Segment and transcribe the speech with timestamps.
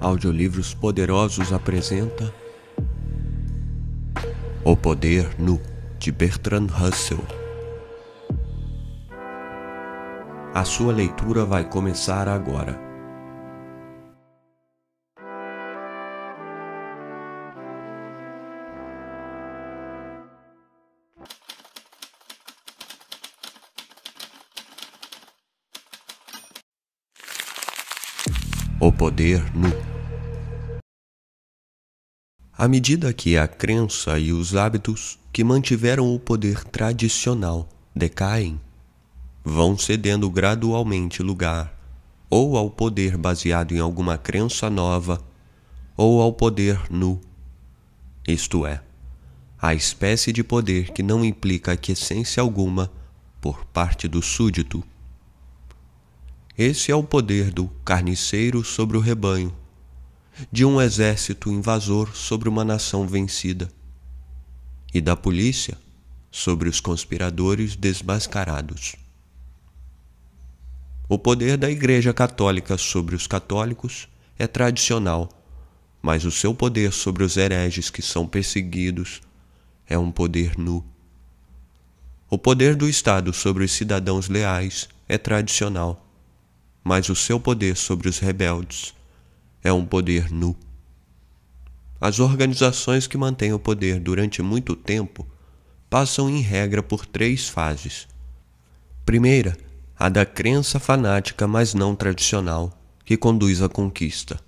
[0.00, 2.32] Audiolivros Poderosos apresenta
[4.64, 5.60] O Poder Nu,
[5.98, 7.20] de Bertrand Russell.
[10.54, 12.80] A sua leitura vai começar agora.
[28.80, 29.89] O poder nu.
[32.60, 38.60] À medida que a crença e os hábitos que mantiveram o poder tradicional decaem,
[39.42, 41.74] vão cedendo gradualmente lugar
[42.28, 45.18] ou ao poder baseado em alguma crença nova
[45.96, 47.18] ou ao poder nu,
[48.28, 48.82] isto é,
[49.58, 52.92] a espécie de poder que não implica aquiescência alguma
[53.40, 54.84] por parte do súdito.
[56.58, 59.50] Esse é o poder do carniceiro sobre o rebanho,
[60.50, 63.70] de um exército invasor sobre uma nação vencida,
[64.92, 65.78] e da polícia
[66.30, 68.96] sobre os conspiradores desmascarados.
[71.08, 74.08] O poder da Igreja Católica sobre os católicos
[74.38, 75.28] é tradicional,
[76.02, 79.20] mas o seu poder sobre os hereges que são perseguidos
[79.86, 80.84] é um poder nu.
[82.28, 86.06] O poder do Estado sobre os cidadãos leais é tradicional
[86.82, 88.94] mas o seu poder sobre os rebeldes
[89.62, 90.56] é um poder nu.
[92.00, 95.26] As organizações que mantêm o poder durante muito tempo
[95.90, 98.08] passam em regra por três fases.
[99.04, 99.56] Primeira,
[99.98, 102.72] a da crença fanática, mas não tradicional,
[103.04, 104.40] que conduz à conquista.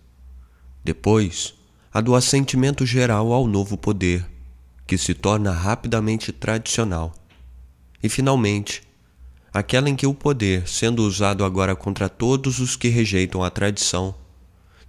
[0.82, 1.54] Depois,
[1.92, 4.26] a do assentimento geral ao novo poder,
[4.86, 7.12] que se torna rapidamente tradicional.
[8.02, 8.82] E, finalmente,
[9.52, 14.14] aquela em que o poder, sendo usado agora contra todos os que rejeitam a tradição,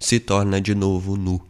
[0.04, 1.40] se torna de novo nu.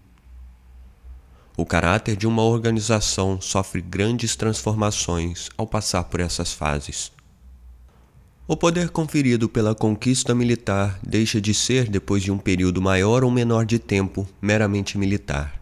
[1.57, 7.11] O caráter de uma organização sofre grandes transformações ao passar por essas fases.
[8.47, 13.31] O poder conferido pela conquista militar deixa de ser, depois de um período maior ou
[13.31, 15.61] menor de tempo, meramente militar.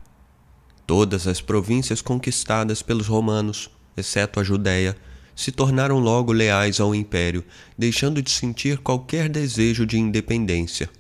[0.86, 4.94] Todas as províncias conquistadas pelos romanos, exceto a Judéia,
[5.34, 7.42] se tornaram logo leais ao império,
[7.78, 10.90] deixando de sentir qualquer desejo de independência.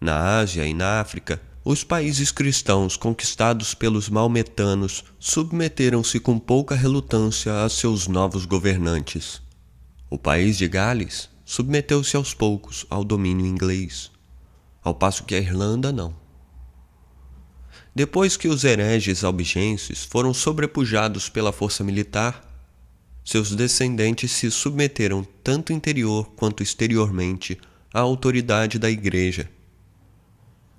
[0.00, 7.64] Na Ásia e na África, os países cristãos conquistados pelos maometanos submeteram-se com pouca relutância
[7.64, 9.40] a seus novos governantes.
[10.10, 14.10] O país de Gales submeteu-se aos poucos ao domínio inglês,
[14.82, 16.14] ao passo que a Irlanda não.
[17.94, 22.42] Depois que os hereges albigenses foram sobrepujados pela força militar,
[23.24, 27.58] seus descendentes se submeteram tanto interior quanto exteriormente
[27.92, 29.48] à autoridade da Igreja.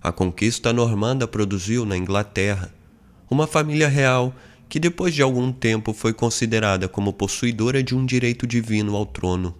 [0.05, 2.71] A conquista normanda produziu na Inglaterra
[3.27, 4.31] uma família real
[4.69, 9.55] que depois de algum tempo foi considerada como possuidora de um direito divino ao trono.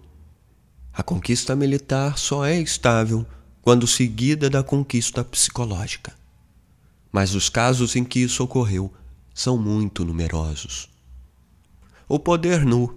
[0.92, 3.26] A conquista militar só é estável
[3.60, 6.14] quando seguida da conquista psicológica.
[7.10, 8.94] Mas os casos em que isso ocorreu
[9.34, 10.88] são muito numerosos
[12.08, 12.96] o poder nu,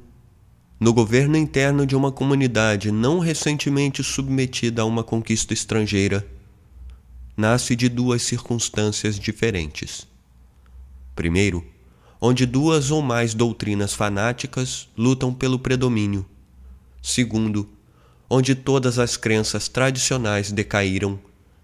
[0.80, 6.39] no governo interno de uma comunidade não recentemente submetida a uma conquista estrangeira,
[7.40, 10.06] nasce de duas circunstâncias diferentes.
[11.16, 11.66] Primeiro,
[12.20, 16.26] onde duas ou mais doutrinas fanáticas lutam pelo predomínio.
[17.02, 17.70] Segundo,
[18.30, 21.18] onde todas as crenças tradicionais decaíram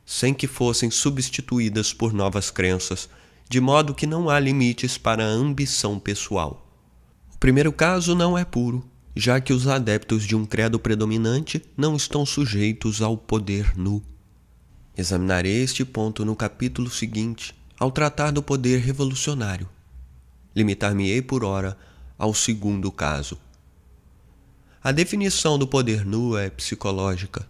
[0.05, 3.09] sem que fossem substituídas por novas crenças,
[3.49, 6.65] de modo que não há limites para a ambição pessoal.
[7.33, 11.97] O primeiro caso não é puro, já que os adeptos de um credo predominante não
[11.97, 14.01] estão sujeitos ao poder nu.
[14.97, 19.67] Examinarei este ponto no capítulo seguinte, ao tratar do poder revolucionário.
[20.55, 21.77] Limitar-me-ei por hora
[22.17, 23.37] ao segundo caso.
[24.81, 27.45] A definição do poder nu é psicológica,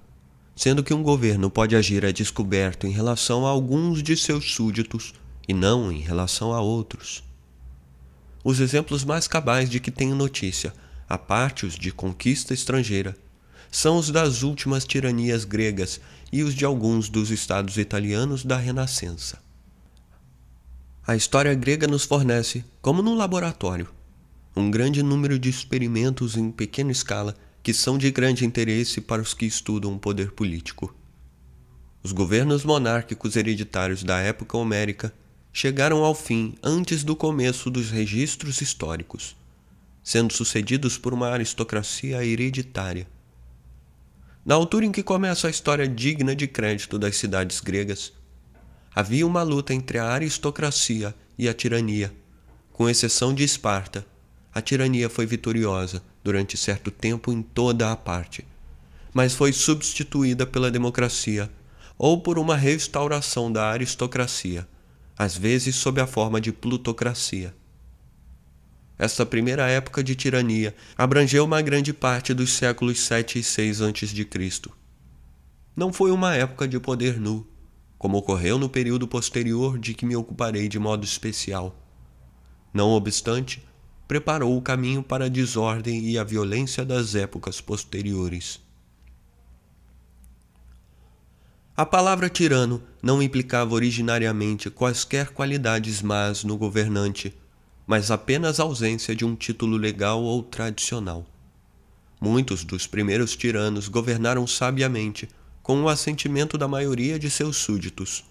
[0.55, 5.13] sendo que um governo pode agir a descoberto em relação a alguns de seus súditos
[5.47, 7.23] e não em relação a outros.
[8.43, 10.73] Os exemplos mais cabais de que tenho notícia,
[11.07, 13.15] a parte os de conquista estrangeira,
[13.69, 15.99] são os das últimas tiranias gregas
[16.35, 19.41] e os de alguns dos estados italianos da Renascença.
[21.07, 23.87] A história grega nos fornece, como num laboratório,
[24.53, 29.33] um grande número de experimentos em pequena escala que são de grande interesse para os
[29.33, 30.93] que estudam o poder político.
[32.03, 35.13] Os governos monárquicos hereditários da época homérica
[35.53, 39.37] chegaram ao fim antes do começo dos registros históricos,
[40.03, 43.07] sendo sucedidos por uma aristocracia hereditária.
[44.45, 48.13] Na altura em que começa a história digna de crédito das cidades gregas,
[48.93, 52.13] havia uma luta entre a aristocracia e a tirania.
[52.71, 54.05] Com exceção de Esparta,
[54.53, 58.45] a tirania foi vitoriosa durante certo tempo em toda a parte,
[59.11, 61.49] mas foi substituída pela democracia
[61.97, 64.67] ou por uma restauração da aristocracia,
[65.17, 67.51] às vezes sob a forma de plutocracia.
[68.97, 74.61] Esta primeira época de tirania abrangeu uma grande parte dos séculos 7 e 6 a.C.
[75.75, 77.45] Não foi uma época de poder nu,
[77.97, 81.75] como ocorreu no período posterior de que me ocuparei de modo especial.
[82.73, 83.61] Não obstante,
[84.07, 88.61] preparou o caminho para a desordem e a violência das épocas posteriores.
[91.75, 97.35] A palavra tirano não implicava originariamente quaisquer qualidades más no governante,
[97.87, 101.25] mas apenas a ausência de um título legal ou tradicional.
[102.19, 105.29] Muitos dos primeiros tiranos governaram sabiamente,
[105.61, 108.23] com o assentimento da maioria de seus súditos.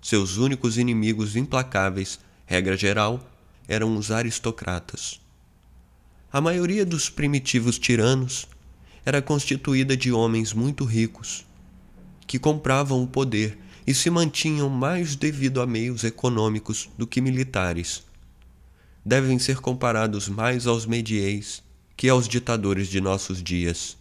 [0.00, 3.20] Seus únicos inimigos implacáveis, regra geral,
[3.68, 5.20] eram os aristocratas.
[6.32, 8.48] A maioria dos primitivos tiranos
[9.04, 11.46] era constituída de homens muito ricos,
[12.26, 18.02] que compravam o poder e se mantinham mais devido a meios econômicos do que militares.
[19.04, 21.62] Devem ser comparados mais aos medieis
[21.96, 23.96] que aos ditadores de nossos dias.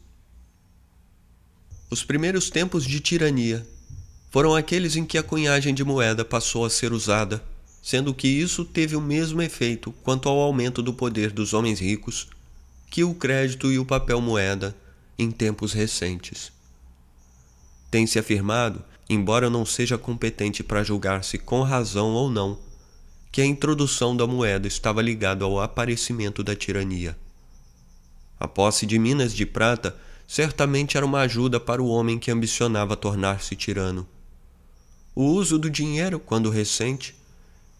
[1.89, 3.67] Os primeiros tempos de tirania
[4.29, 7.43] foram aqueles em que a cunhagem de moeda passou a ser usada,
[7.81, 12.29] sendo que isso teve o mesmo efeito quanto ao aumento do poder dos homens ricos
[12.89, 14.75] que o crédito e o papel moeda
[15.17, 16.51] em tempos recentes.
[17.89, 22.57] Tem se afirmado, embora eu não seja competente para julgar se com razão ou não,
[23.31, 27.17] que a introdução da moeda estava ligada ao aparecimento da tirania.
[28.39, 29.95] A posse de minas de prata
[30.27, 34.07] certamente era uma ajuda para o homem que ambicionava tornar-se tirano.
[35.15, 37.15] O uso do dinheiro, quando recente,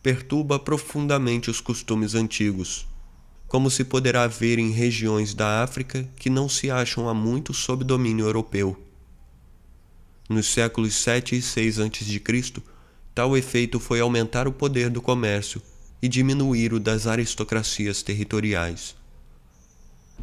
[0.04, 2.88] perturba profundamente os costumes antigos,
[3.48, 7.84] como se poderá ver em regiões da África que não se acham há muito sob
[7.84, 8.82] domínio europeu.
[10.30, 12.64] Nos séculos 7 e 6 a.C.,
[13.14, 15.62] tal efeito foi aumentar o poder do comércio
[16.02, 18.96] e diminuir o das aristocracias territoriais.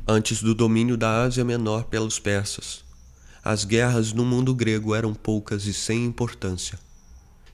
[0.07, 2.85] Antes do domínio da Ásia Menor pelos persas,
[3.45, 6.79] as guerras no mundo grego eram poucas e sem importância,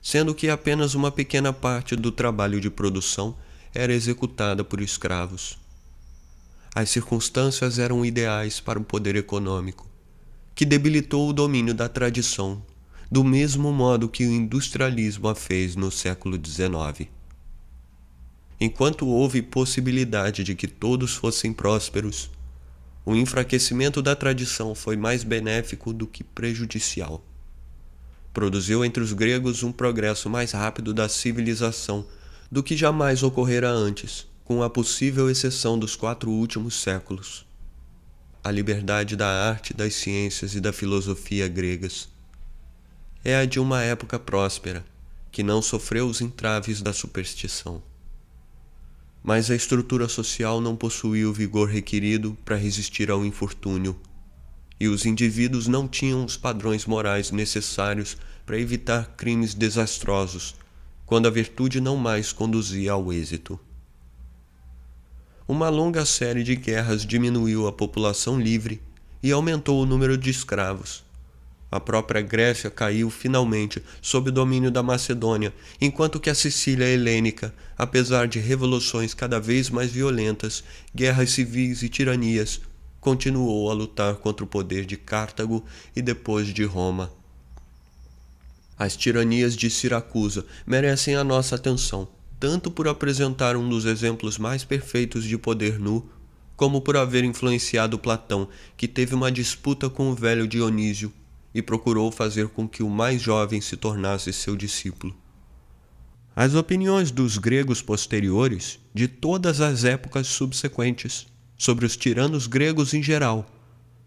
[0.01, 3.35] sendo que apenas uma pequena parte do trabalho de produção
[3.73, 5.57] era executada por escravos.
[6.73, 9.95] As circunstâncias eram ideais para o poder econômico
[10.55, 12.63] que debilitou o domínio da tradição,
[13.15, 17.09] do mesmo modo que o industrialismo a fez no século XIX.
[18.59, 22.29] Enquanto houve possibilidade de que todos fossem prósperos,
[23.05, 27.23] o enfraquecimento da tradição foi mais benéfico do que prejudicial.
[28.33, 32.05] Produziu entre os gregos um progresso mais rápido da civilização
[32.51, 37.45] do que jamais ocorrera antes, com a possível exceção dos quatro últimos séculos
[38.45, 42.07] a liberdade da arte, das ciências e da filosofia gregas.
[43.25, 44.85] É a de uma época próspera,
[45.31, 47.83] que não sofreu os entraves da superstição.
[49.21, 53.99] Mas a estrutura social não possuía o vigor requerido para resistir ao infortúnio,
[54.79, 60.55] e os indivíduos não tinham os padrões morais necessários para evitar crimes desastrosos,
[61.05, 63.59] quando a virtude não mais conduzia ao êxito
[65.47, 68.81] uma longa série de guerras diminuiu a população livre
[69.21, 71.04] e aumentou o número de escravos.
[71.71, 77.53] A própria Grécia caiu finalmente sob o domínio da Macedônia, enquanto que a Sicília helênica,
[77.77, 82.61] apesar de revoluções cada vez mais violentas, guerras civis e tiranias,
[82.99, 87.11] continuou a lutar contra o poder de Cartago e depois de Roma.
[88.77, 92.07] As tiranias de Siracusa merecem a nossa atenção
[92.39, 96.07] tanto por apresentar um dos exemplos mais perfeitos de poder nu,
[96.55, 101.11] como por haver influenciado Platão, que teve uma disputa com o velho Dionísio
[101.55, 105.15] e procurou fazer com que o mais jovem se tornasse seu discípulo.
[106.35, 111.25] As opiniões dos gregos posteriores, de todas as épocas subsequentes,
[111.57, 113.49] sobre os tiranos gregos em geral,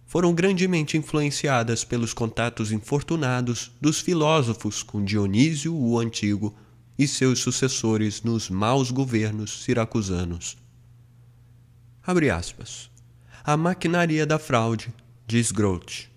[0.04, 6.54] foram grandemente influenciadas pelos contatos infortunados dos filósofos com Dionísio o Antigo
[6.98, 10.58] e seus sucessores nos maus governos siracusanos.
[12.02, 12.90] Abre aspas.
[13.42, 14.92] A maquinaria da fraude,
[15.26, 16.07] diz Grote,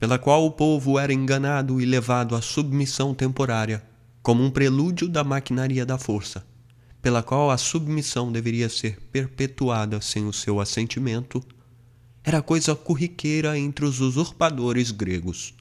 [0.00, 3.84] pela qual o povo era enganado e levado à submissão temporária,
[4.22, 6.44] como um prelúdio da maquinaria da força,
[7.02, 11.42] pela qual a submissão deveria ser perpetuada sem o seu assentimento,
[12.24, 15.52] era coisa corriqueira entre os usurpadores gregos.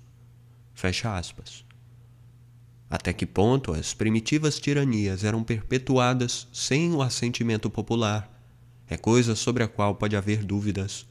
[0.73, 1.65] Fecha aspas.
[2.89, 8.39] Até que ponto as primitivas tiranias eram perpetuadas sem o assentimento popular
[8.87, 11.05] é coisa sobre a qual pode haver dúvidas.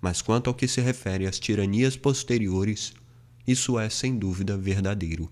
[0.00, 2.92] Mas quanto ao que se refere às tiranias posteriores,
[3.46, 5.30] isso é sem dúvida verdadeiro.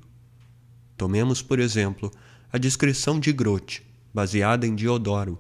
[0.97, 2.11] Tomemos, por exemplo,
[2.53, 3.83] a descrição de Grote,
[4.13, 5.39] baseada em Diodoro,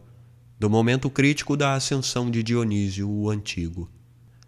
[0.58, 3.90] do momento crítico da ascensão de Dionísio o Antigo.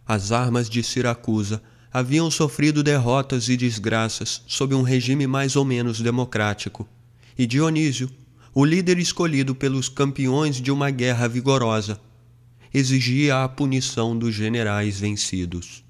[0.07, 6.01] As armas de Siracusa haviam sofrido derrotas e desgraças sob um regime mais ou menos
[6.01, 6.89] democrático,
[7.39, 8.11] e Dionísio,
[8.55, 12.01] o líder escolhido pelos campeões de uma guerra vigorosa,
[12.73, 15.85] exigia a punição dos generais vencidos.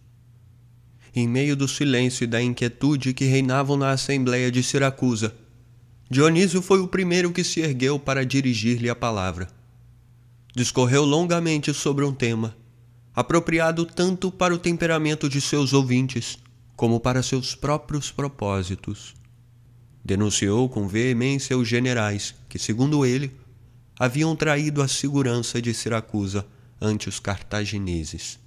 [1.15, 5.35] Em meio do silêncio e da inquietude que reinavam na Assembleia de Siracusa,
[6.09, 9.49] Dionísio foi o primeiro que se ergueu para dirigir-lhe a palavra.
[10.55, 12.57] Discorreu longamente sobre um tema
[13.15, 16.39] apropriado tanto para o temperamento de seus ouvintes
[16.77, 19.15] como para seus próprios propósitos.
[20.03, 23.31] Denunciou com veemência os generais que, segundo ele,
[23.99, 26.47] haviam traído a segurança de Siracusa
[26.81, 28.39] ante os cartagineses,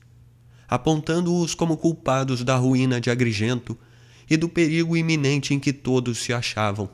[0.67, 3.77] apontando-os como culpados da ruína de Agrigento
[4.29, 6.89] e do perigo iminente em que todos se achavam.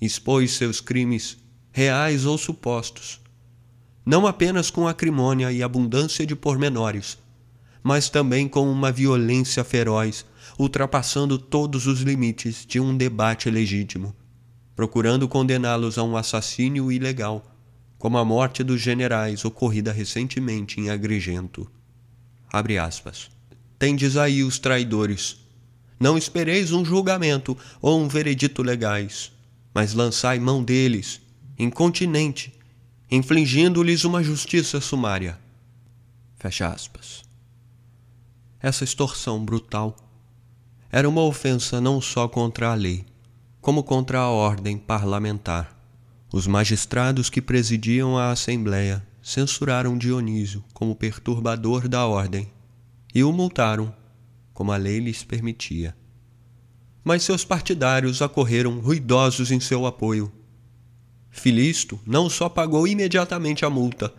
[0.00, 1.36] Expôs seus crimes,
[1.72, 3.20] reais ou supostos,
[4.04, 7.18] não apenas com acrimônia e abundância de pormenores,
[7.82, 10.24] mas também com uma violência feroz,
[10.58, 14.14] ultrapassando todos os limites de um debate legítimo,
[14.74, 17.49] procurando condená-los a um assassínio ilegal,
[18.00, 21.70] como a morte dos generais ocorrida recentemente em Agrigento.
[22.50, 23.30] Abre aspas.
[23.78, 25.36] Tendes aí os traidores.
[26.00, 29.30] Não espereis um julgamento ou um veredito legais,
[29.74, 31.20] mas lançai mão deles,
[31.58, 32.54] incontinente,
[33.10, 35.38] infligindo-lhes uma justiça sumária.
[36.36, 37.22] Fecha aspas.
[38.62, 39.94] Essa extorsão brutal
[40.90, 43.04] era uma ofensa não só contra a lei,
[43.60, 45.79] como contra a ordem parlamentar.
[46.32, 52.50] Os magistrados que presidiam a Assembleia censuraram Dionísio como perturbador da ordem
[53.14, 53.94] e o multaram,
[54.54, 55.96] como a lei lhes permitia.
[57.02, 60.32] Mas seus partidários acorreram ruidosos em seu apoio
[61.30, 64.12] Filisto não só pagou imediatamente a multa,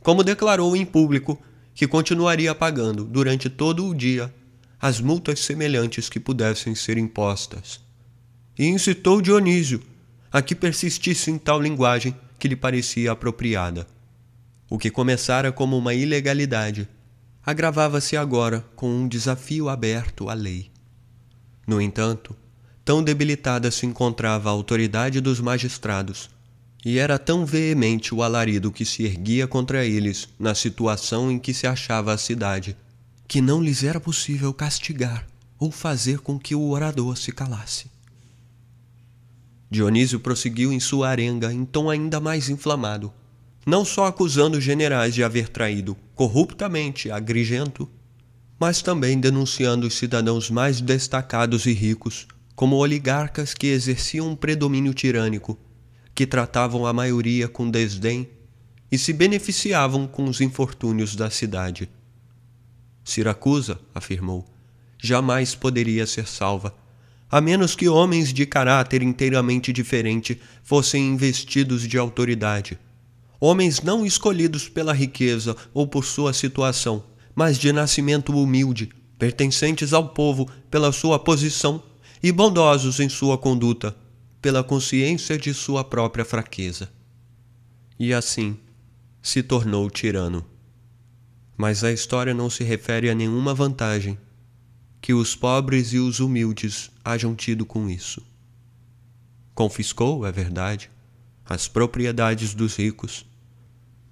[0.00, 1.40] como declarou em público
[1.74, 4.34] que continuaria pagando durante todo o dia
[4.80, 7.80] as multas semelhantes que pudessem ser impostas.
[8.58, 9.82] E incitou Dionísio
[10.36, 13.86] a que persistisse em tal linguagem que lhe parecia apropriada.
[14.68, 16.86] O que começara como uma ilegalidade
[17.42, 20.70] agravava-se agora com um desafio aberto à lei.
[21.66, 22.36] No entanto,
[22.84, 26.28] tão debilitada se encontrava a autoridade dos magistrados
[26.84, 31.54] e era tão veemente o alarido que se erguia contra eles na situação em que
[31.54, 32.76] se achava a cidade,
[33.26, 35.26] que não lhes era possível castigar
[35.58, 37.95] ou fazer com que o orador se calasse.
[39.70, 43.12] Dionísio prosseguiu em sua arenga em tom ainda mais inflamado,
[43.66, 47.88] não só acusando os generais de haver traído corruptamente Agrigento,
[48.58, 54.94] mas também denunciando os cidadãos mais destacados e ricos como oligarcas que exerciam um predomínio
[54.94, 55.58] tirânico
[56.14, 58.26] que tratavam a maioria com desdém
[58.90, 61.90] e se beneficiavam com os infortúnios da cidade.
[63.04, 64.46] Siracusa, afirmou,
[64.98, 66.74] jamais poderia ser salva,
[67.30, 72.78] a menos que homens de caráter inteiramente diferente fossem investidos de autoridade.
[73.40, 77.04] Homens não escolhidos pela riqueza ou por sua situação,
[77.34, 81.82] mas de nascimento humilde, pertencentes ao povo pela sua posição
[82.22, 83.94] e bondosos em sua conduta
[84.40, 86.88] pela consciência de sua própria fraqueza.
[87.98, 88.56] E assim
[89.20, 90.44] se tornou tirano.
[91.56, 94.16] Mas a história não se refere a nenhuma vantagem
[95.06, 98.20] que os pobres e os humildes hajam tido com isso.
[99.54, 100.90] Confiscou, é verdade,
[101.44, 103.24] as propriedades dos ricos,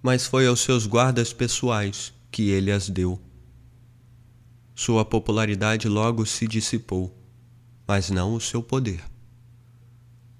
[0.00, 3.20] mas foi aos seus guardas pessoais que ele as deu.
[4.72, 7.12] Sua popularidade logo se dissipou,
[7.88, 9.02] mas não o seu poder.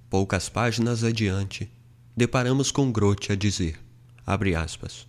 [0.09, 1.69] Poucas páginas adiante,
[2.17, 3.77] deparamos com Grote a dizer,
[4.25, 5.05] aspas,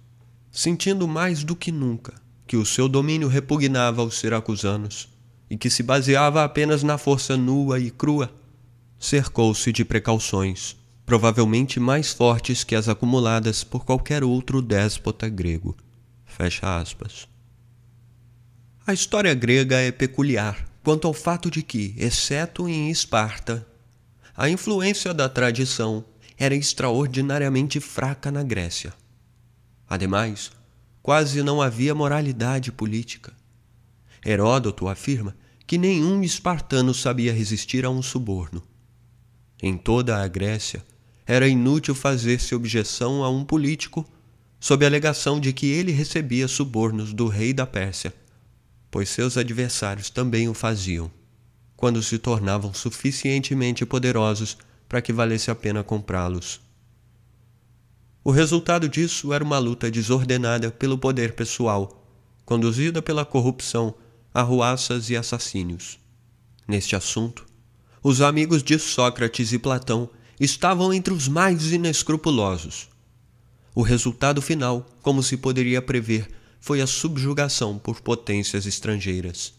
[0.51, 2.15] sentindo mais do que nunca
[2.47, 5.13] que o seu domínio repugnava aos siracusanos
[5.49, 8.33] e que se baseava apenas na força nua e crua,
[8.99, 10.75] cercou-se de precauções,
[11.05, 15.75] provavelmente mais fortes que as acumuladas por qualquer outro déspota grego.
[16.25, 17.27] Fecha aspas.
[18.87, 23.65] A história grega é peculiar quanto ao fato de que, exceto em Esparta,
[24.37, 26.05] a influência da tradição
[26.37, 28.93] era extraordinariamente fraca na Grécia.
[29.89, 30.51] Ademais,
[31.01, 33.33] quase não havia moralidade política.
[34.25, 35.35] Heródoto afirma
[35.67, 38.63] que nenhum espartano sabia resistir a um suborno,
[39.61, 40.85] Em toda a Grécia,
[41.25, 44.05] era inútil fazer-se objeção a um político
[44.59, 48.13] sob a alegação de que ele recebia subornos do rei da Pérsia,
[48.91, 51.09] pois seus adversários também o faziam,
[51.75, 54.57] quando se tornavam suficientemente poderosos
[54.89, 56.61] para que valesse a pena comprá-los.
[58.23, 62.05] O resultado disso era uma luta desordenada pelo poder pessoal,
[62.43, 63.95] conduzida pela corrupção,
[64.35, 65.97] arruaças e assassínios.
[66.67, 67.45] Neste assunto,
[68.03, 72.89] os amigos de Sócrates e Platão estavam entre os mais inescrupulosos.
[73.73, 76.27] O resultado final, como se poderia prever,
[76.59, 79.53] foi a subjugação por potências estrangeiras.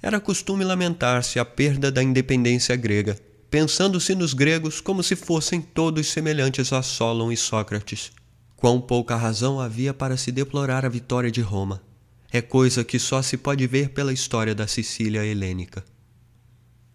[0.00, 3.18] Era costume lamentar-se a perda da independência grega,
[3.50, 8.12] pensando-se nos gregos como se fossem todos semelhantes a Solon e Sócrates.
[8.54, 11.89] Quão pouca razão havia para se deplorar a vitória de Roma.
[12.32, 15.84] É coisa que só se pode ver pela história da Sicília helênica.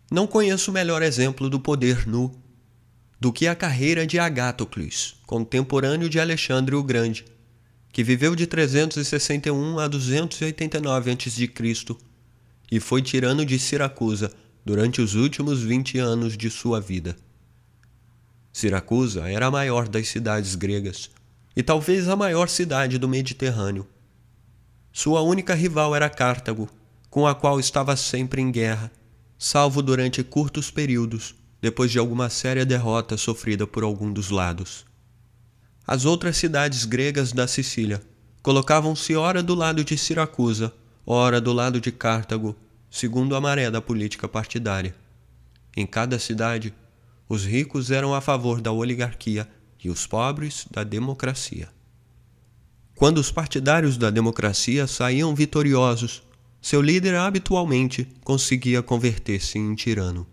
[0.10, 2.32] Não conheço melhor exemplo do poder nu
[3.20, 7.26] do que a carreira de Agatocles, contemporâneo de Alexandre o Grande,
[7.92, 11.52] que viveu de 361 a 289 a.C.
[12.72, 14.32] e foi tirano de Siracusa
[14.66, 17.16] durante os últimos 20 anos de sua vida.
[18.52, 21.10] Siracusa era a maior das cidades gregas
[21.56, 23.88] e talvez a maior cidade do Mediterrâneo.
[24.98, 26.70] Sua única rival era Cartago,
[27.10, 28.90] com a qual estava sempre em guerra,
[29.38, 34.86] salvo durante curtos períodos depois de alguma séria derrota sofrida por algum dos lados.
[35.86, 38.02] As outras cidades gregas da Sicília
[38.42, 40.74] colocavam-se ora do lado de Siracusa,
[41.06, 42.56] ora do lado de Cartago,
[42.90, 44.96] segundo a maré da política partidária.
[45.76, 46.74] Em cada cidade,
[47.28, 49.46] os ricos eram a favor da oligarquia
[49.84, 51.75] e os pobres da democracia.
[52.96, 56.24] Quando os partidários da democracia saíam vitoriosos,
[56.62, 60.26] seu líder habitualmente conseguia converter-se em tirano.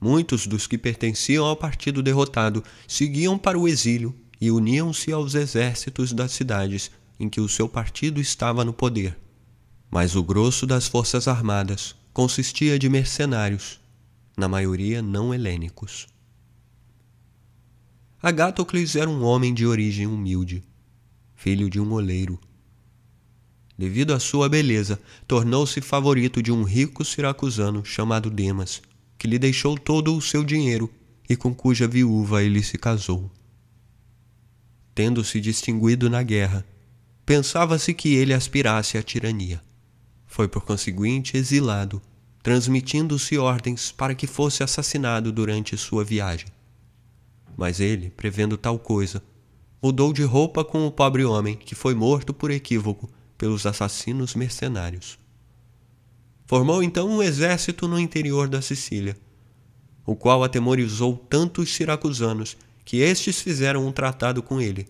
[0.00, 6.12] Muitos dos que pertenciam ao partido derrotado seguiam para o exílio e uniam-se aos exércitos
[6.12, 9.16] das cidades em que o seu partido estava no poder.
[9.90, 13.78] Mas o grosso das forças armadas consistia de mercenários,
[14.36, 16.06] na maioria não helênicos.
[18.22, 20.64] Agatocles era um homem de origem humilde,
[21.44, 22.40] filho de um oleiro.
[23.76, 28.80] Devido à sua beleza, tornou-se favorito de um rico siracusano chamado Demas
[29.18, 30.90] que lhe deixou todo o seu dinheiro
[31.28, 33.30] e com cuja viúva ele se casou.
[34.94, 36.64] Tendo-se distinguido na guerra,
[37.26, 39.62] pensava-se que ele aspirasse à tirania.
[40.26, 42.00] Foi por conseguinte exilado,
[42.42, 46.48] transmitindo-se ordens para que fosse assassinado durante sua viagem.
[47.54, 49.22] Mas ele, prevendo tal coisa,
[49.84, 55.18] mudou de roupa com o pobre homem que foi morto por equívoco pelos assassinos mercenários.
[56.46, 59.14] Formou então um exército no interior da Sicília,
[60.06, 64.86] o qual atemorizou tanto os siracusanos que estes fizeram um tratado com ele.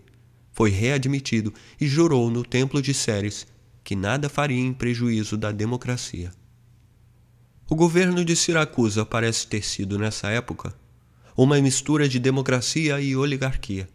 [0.53, 3.45] Foi readmitido e jurou no templo de Ceres
[3.83, 6.31] que nada faria em prejuízo da democracia.
[7.69, 10.73] O governo de Siracusa parece ter sido, nessa época,
[11.35, 13.89] uma mistura de democracia e oligarquia.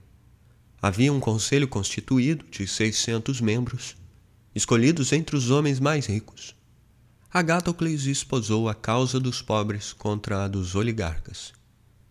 [0.83, 3.97] Havia um conselho constituído de 600 membros,
[4.55, 6.55] escolhidos entre os homens mais ricos.
[7.31, 11.53] Agatocles esposou a causa dos pobres contra a dos oligarcas.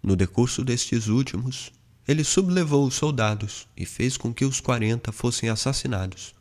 [0.03, 1.71] No decurso destes últimos,
[2.07, 6.35] ele sublevou os soldados e fez com que os quarenta fossem assassinados,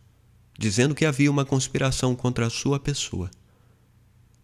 [0.59, 3.31] dizendo que havia uma conspiração contra a sua pessoa.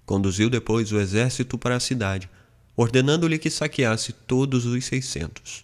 [0.07, 2.31] Conduziu depois o exército para a cidade,
[2.75, 5.63] ordenando-lhe que saqueasse todos os seiscentos.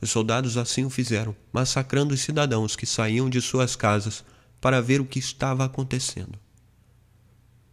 [0.00, 4.24] Os soldados assim o fizeram, massacrando os cidadãos que saíam de suas casas
[4.60, 6.38] para ver o que estava acontecendo.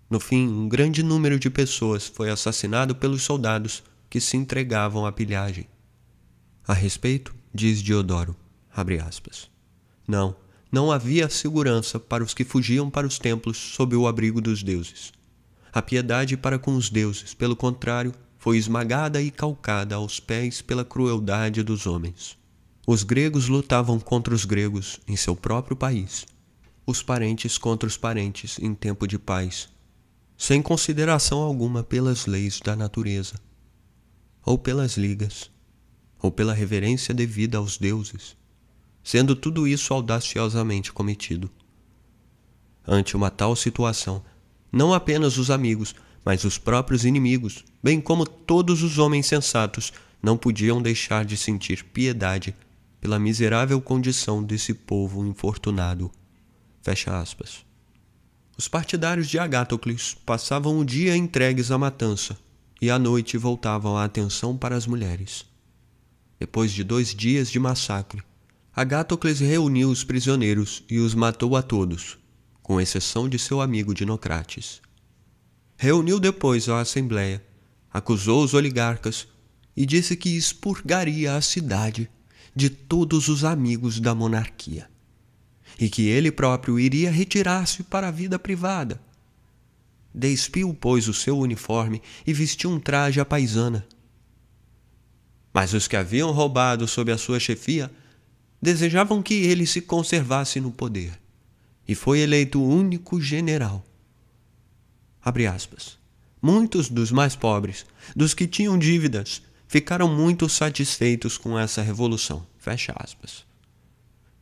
[0.10, 5.12] No fim, um grande número de pessoas foi assassinado pelos soldados que se entregavam à
[5.12, 5.68] pilhagem.
[6.66, 8.36] A respeito, diz Diodoro,
[9.06, 9.50] aspas,
[10.08, 10.36] não,
[10.72, 15.12] não havia segurança para os que fugiam para os templos sob o abrigo dos deuses.
[15.74, 18.14] A piedade para com os deuses, pelo contrário,
[18.48, 22.38] foi esmagada e calcada aos pés pela crueldade dos homens.
[22.88, 26.26] Os gregos lutavam contra os gregos em seu próprio país,
[26.86, 29.68] os parentes contra os parentes em tempo de paz,
[30.38, 33.36] sem consideração alguma pelas leis da natureza,
[34.46, 35.52] ou pelas ligas,
[36.18, 38.38] ou pela reverência devida aos deuses,
[39.04, 41.52] sendo tudo isso audaciosamente cometido.
[42.88, 44.24] Ante uma tal situação,
[44.72, 45.94] não apenas os amigos,
[46.28, 51.86] mas os próprios inimigos, bem como todos os homens sensatos, não podiam deixar de sentir
[51.86, 52.54] piedade
[53.00, 56.12] pela miserável condição desse povo infortunado.
[56.82, 57.66] Fecha aspas.
[58.58, 62.38] Os partidários de Agatocles passavam o dia entregues à matança,
[62.82, 65.46] e à noite voltavam a atenção para as mulheres.
[66.38, 68.22] Depois de dois dias de massacre,
[68.76, 72.18] Agatocles reuniu os prisioneiros e os matou a todos,
[72.62, 74.86] com exceção de seu amigo Dinocrates.
[75.78, 77.44] Reuniu depois a Assembleia,
[77.94, 79.28] acusou os oligarcas
[79.76, 82.10] e disse que expurgaria a cidade
[82.56, 84.90] de todos os amigos da monarquia
[85.80, 89.00] e que ele próprio iria retirar-se para a vida privada.
[90.12, 93.86] Despiu, pois, o seu uniforme e vestiu um traje à paisana.
[95.54, 97.92] Mas os que haviam roubado sob a sua chefia
[98.60, 101.20] desejavam que ele se conservasse no poder,
[101.88, 103.86] e foi eleito o único general.
[106.42, 107.86] Muitos dos mais pobres,
[108.16, 112.46] dos que tinham dívidas, ficaram muito satisfeitos com essa revolução.
[112.58, 113.46] Fecha aspas.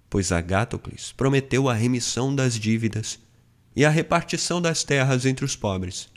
[0.09, 3.19] Pois Agatocles prometeu a remissão das dívidas
[3.75, 6.09] e a repartição das terras entre os pobres.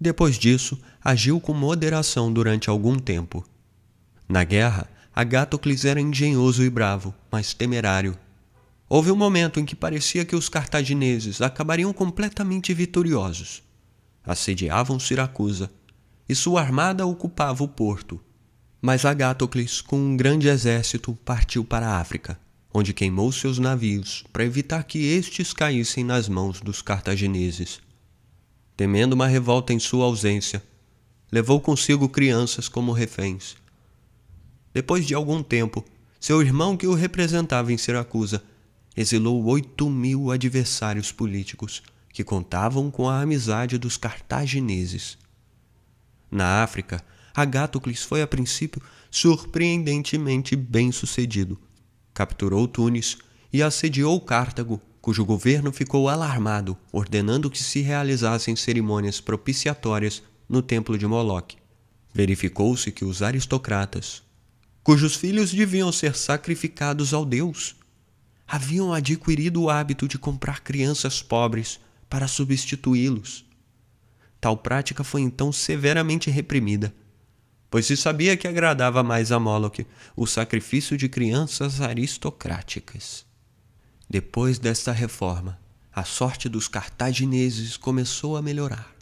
[0.00, 3.44] Depois disso, agiu com moderação durante algum tempo.
[4.28, 8.16] Na guerra, Agatocles era engenhoso e bravo, mas temerário.
[8.88, 13.62] Houve um momento em que parecia que os cartagineses acabariam completamente vitoriosos.
[14.24, 15.70] Assediavam Siracusa,
[16.28, 18.20] e sua armada ocupava o porto.
[18.80, 22.38] Mas Agatocles, com um grande exército, partiu para a África,
[22.72, 27.80] onde queimou seus navios para evitar que estes caíssem nas mãos dos cartagineses.
[28.76, 30.62] Temendo uma revolta em sua ausência,
[31.30, 33.56] levou consigo crianças como reféns.
[34.72, 35.84] Depois de algum tempo,
[36.18, 38.42] seu irmão que o representava em Siracusa
[38.96, 41.82] exilou oito mil adversários políticos
[42.12, 45.16] que contavam com a amizade dos cartagineses.
[46.30, 47.02] Na África,
[47.34, 51.58] Agatocles foi a princípio surpreendentemente bem sucedido.
[52.12, 53.18] Capturou Tunis
[53.52, 60.96] e assediou Cartago, cujo governo ficou alarmado, ordenando que se realizassem cerimônias propiciatórias no templo
[60.96, 61.56] de Moloque.
[62.14, 64.22] Verificou-se que os aristocratas,
[64.84, 67.74] cujos filhos deviam ser sacrificados ao deus,
[68.46, 71.80] haviam adquirido o hábito de comprar crianças pobres
[72.12, 73.44] para substituí-los.
[74.38, 76.94] Tal prática foi então severamente reprimida
[77.72, 83.24] pois se sabia que agradava mais a Moloch o sacrifício de crianças aristocráticas.
[84.10, 85.58] Depois desta reforma,
[85.90, 88.94] a sorte dos cartagineses começou a melhorar.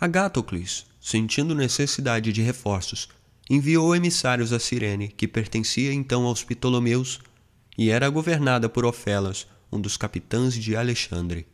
[0.00, 3.08] Agatocles, sentindo necessidade de reforços,
[3.50, 7.18] enviou emissários a Cirene, que pertencia então aos Ptolomeus
[7.76, 11.46] e era governada por Ofelas, um dos capitães de Alexandre.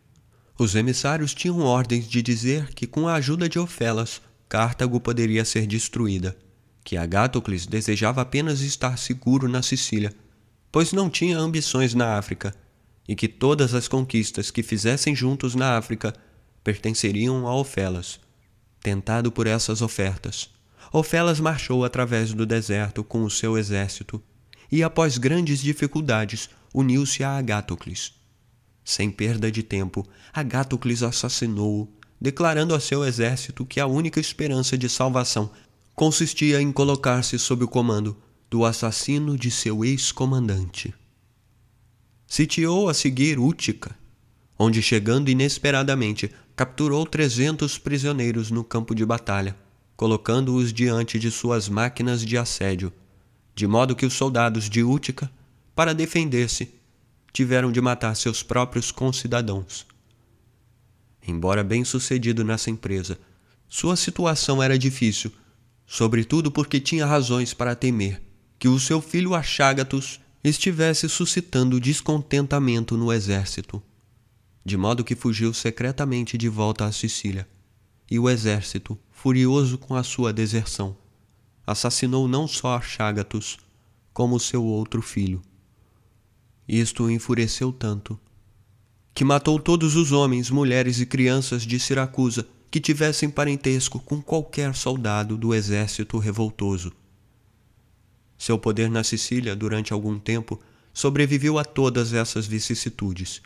[0.58, 5.66] Os emissários tinham ordens de dizer que, com a ajuda de Ofelas, Cartago poderia ser
[5.66, 6.36] destruída,
[6.82, 10.12] que Agatocles desejava apenas estar seguro na Sicília,
[10.72, 12.54] pois não tinha ambições na África,
[13.06, 16.12] e que todas as conquistas que fizessem juntos na África
[16.64, 18.18] pertenceriam a Ofelas.
[18.82, 20.50] Tentado por essas ofertas,
[20.92, 24.22] Ofelas marchou através do deserto com o seu exército
[24.70, 28.14] e, após grandes dificuldades, uniu-se a Agatocles.
[28.84, 31.88] Sem perda de tempo, Agatocles assassinou-o
[32.20, 35.50] declarando a seu exército que a única esperança de salvação
[35.94, 38.16] consistia em colocar-se sob o comando
[38.50, 40.94] do assassino de seu ex-comandante.
[42.26, 43.96] Sitiou a seguir Útica,
[44.58, 49.56] onde, chegando inesperadamente, capturou trezentos prisioneiros no campo de batalha,
[49.96, 52.92] colocando-os diante de suas máquinas de assédio,
[53.54, 55.30] de modo que os soldados de Útica,
[55.78, 56.74] para defender-se,
[57.32, 59.86] tiveram de matar seus próprios concidadãos
[61.30, 63.18] embora bem-sucedido nessa empresa,
[63.68, 65.30] sua situação era difícil,
[65.86, 68.22] sobretudo porque tinha razões para temer
[68.58, 73.82] que o seu filho Achagatus estivesse suscitando descontentamento no exército,
[74.64, 77.46] de modo que fugiu secretamente de volta à Sicília.
[78.10, 80.96] E o exército, furioso com a sua deserção,
[81.66, 83.58] assassinou não só Achagatus,
[84.14, 85.42] como seu outro filho.
[86.68, 88.18] Isto o enfureceu tanto
[89.18, 94.76] que matou todos os homens, mulheres e crianças de Siracusa que tivessem parentesco com qualquer
[94.76, 96.92] soldado do exército revoltoso.
[98.38, 100.60] Seu poder na Sicília, durante algum tempo,
[100.94, 103.42] sobreviveu a todas essas vicissitudes.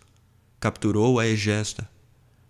[0.61, 1.89] Capturou a Egesta,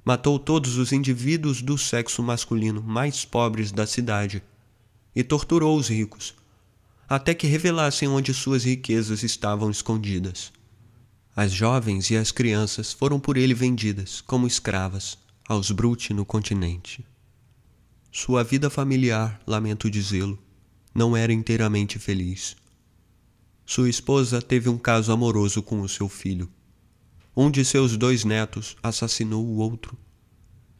[0.05, 4.43] matou todos os indivíduos do sexo masculino mais pobres da cidade
[5.15, 6.35] e torturou os ricos,
[7.09, 10.51] até que revelassem onde suas riquezas estavam escondidas.
[11.35, 15.17] As jovens e as crianças foram por ele vendidas como escravas
[15.49, 17.05] aos Bruti no continente.
[18.11, 20.39] Sua vida familiar, lamento dizê-lo,
[20.95, 22.55] não era inteiramente feliz.
[23.65, 26.51] Sua esposa teve um caso amoroso com o seu filho.
[27.35, 29.97] Um de seus dois netos assassinou o outro,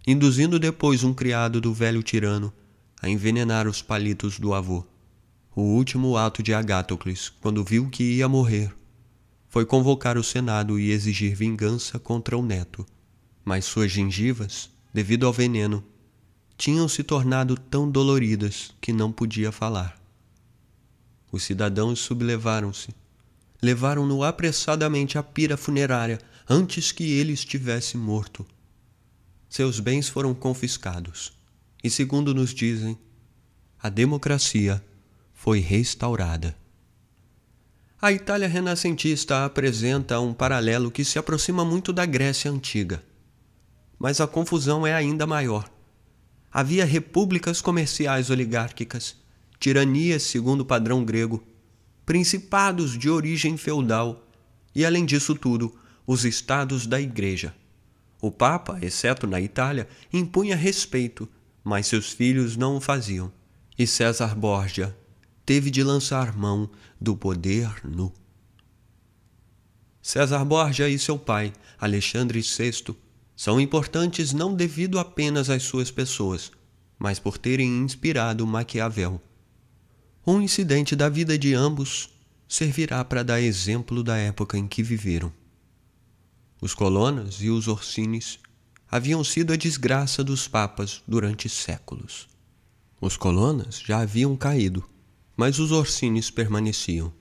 [0.07, 2.53] induzindo depois um criado do velho tirano
[3.01, 4.85] a envenenar os palitos do avô.
[5.57, 8.75] O último ato de Agátucles, quando viu que ia morrer,
[9.53, 12.87] foi convocar o Senado e exigir vingança contra o neto.
[13.45, 15.85] Mas suas gengivas, devido ao veneno,
[16.57, 20.01] tinham se tornado tão doloridas que não podia falar.
[21.31, 22.95] Os cidadãos sublevaram-se.
[23.61, 28.47] Levaram-no apressadamente à pira funerária antes que ele estivesse morto.
[29.51, 31.31] Seus bens foram confiscados.
[31.85, 32.99] E, segundo nos dizem,
[33.79, 34.83] a democracia
[35.35, 36.57] foi restaurada.
[38.05, 43.01] A Itália renascentista apresenta um paralelo que se aproxima muito da Grécia antiga.
[43.97, 45.71] Mas a confusão é ainda maior.
[46.51, 49.15] Havia repúblicas comerciais oligárquicas,
[49.61, 51.47] tiranias segundo o padrão grego,
[52.05, 54.27] principados de origem feudal
[54.75, 55.73] e, além disso tudo,
[56.05, 57.55] os estados da Igreja.
[58.21, 61.29] O Papa, exceto na Itália, impunha respeito,
[61.63, 63.33] mas seus filhos não o faziam.
[63.79, 64.93] E César Borgia
[65.45, 68.13] teve de lançar mão do poder nu.
[70.01, 72.97] César Borgia e seu pai, Alexandre VI,
[73.37, 76.51] são importantes não devido apenas às suas pessoas,
[76.99, 79.21] mas por terem inspirado Maquiavel.
[80.27, 82.11] Um incidente da vida de ambos
[82.49, 85.33] servirá para dar exemplo da época em que viveram.
[86.61, 88.39] Os colonas e os Orsines
[88.89, 92.29] haviam sido a desgraça dos papas durante séculos.
[93.01, 94.85] Os colonas já haviam caído,
[95.43, 97.13] mas os Orsines permaneciam.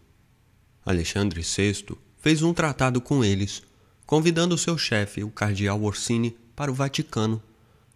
[0.86, 3.64] Alexandre VI fez um tratado com eles,
[4.06, 7.42] convidando seu chefe, o cardeal Orsini, para o Vaticano,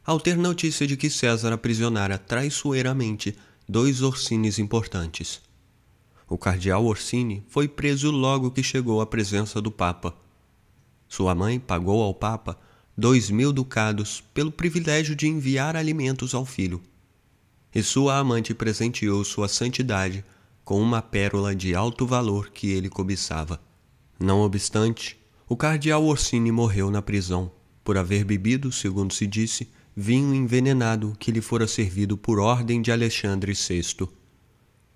[0.04, 3.36] ao ter notícia de que César aprisionara traiçoeiramente
[3.70, 5.42] dois Orsines importantes.
[6.28, 10.16] O cardeal Orsini foi preso logo que chegou à presença do Papa
[11.08, 12.60] sua mãe pagou ao Papa
[12.98, 16.82] dois mil ducados pelo privilégio de enviar alimentos ao filho.
[17.76, 20.24] E sua amante presenteou sua santidade
[20.64, 23.62] com uma pérola de alto valor que ele cobiçava.
[24.18, 27.52] Não obstante, o cardeal Orsini morreu na prisão
[27.84, 32.92] por haver bebido, segundo se disse, vinho envenenado que lhe fora servido por ordem de
[32.92, 34.10] Alexandre VI.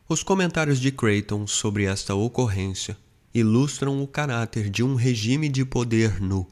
[0.07, 2.97] Os comentários de Creighton sobre esta ocorrência
[3.33, 6.47] ilustram o caráter de um regime de poder nu.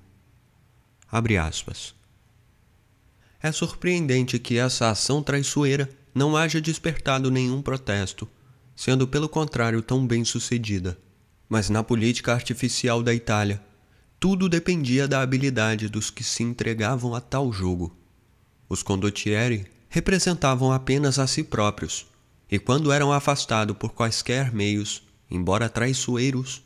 [3.41, 8.27] É surpreendente que essa ação traiçoeira não haja despertado nenhum protesto,
[8.75, 10.97] sendo pelo contrário tão bem sucedida.
[11.47, 13.63] Mas na política artificial da Itália,
[14.19, 17.95] tudo dependia da habilidade dos que se entregavam a tal jogo.
[18.67, 22.07] Os condottieri representavam apenas a si próprios,
[22.49, 26.63] e quando eram afastados por quaisquer meios, embora traiçoeiros,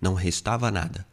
[0.00, 1.04] não restava nada.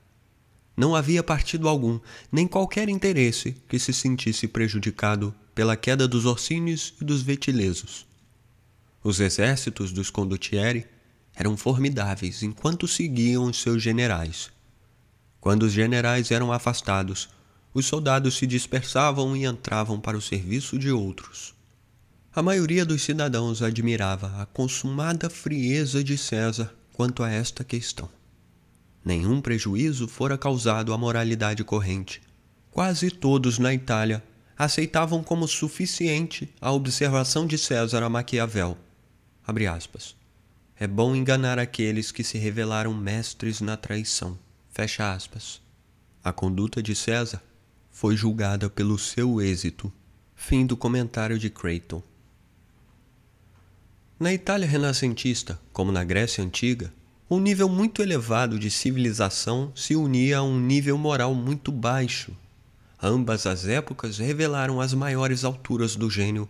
[0.77, 1.99] Não havia partido algum,
[2.31, 8.07] nem qualquer interesse que se sentisse prejudicado pela queda dos Orsínios e dos Vetilesos.
[9.03, 10.85] Os exércitos dos Condottieri
[11.35, 14.49] eram formidáveis enquanto seguiam os seus generais.
[15.41, 17.27] Quando os generais eram afastados,
[17.73, 21.53] os soldados se dispersavam e entravam para o serviço de outros.
[22.33, 28.07] A maioria dos cidadãos admirava a consumada frieza de César quanto a esta questão.
[29.03, 32.21] Nenhum prejuízo fora causado à moralidade corrente.
[32.71, 34.23] Quase todos na Itália
[34.59, 38.77] aceitavam como suficiente a observação de César a Maquiavel.
[40.77, 44.37] É bom enganar aqueles que se revelaram mestres na traição.
[44.69, 45.61] Fecha aspas.
[46.21, 47.41] A conduta de César
[47.89, 49.89] foi julgada pelo seu êxito.
[50.35, 52.03] Fim do comentário de Creighton.
[54.19, 56.93] Na Itália renascentista, como na Grécia antiga,
[57.29, 62.35] um nível muito elevado de civilização se unia a um nível moral muito baixo.
[63.01, 66.49] Ambas as épocas revelaram as maiores alturas do gênio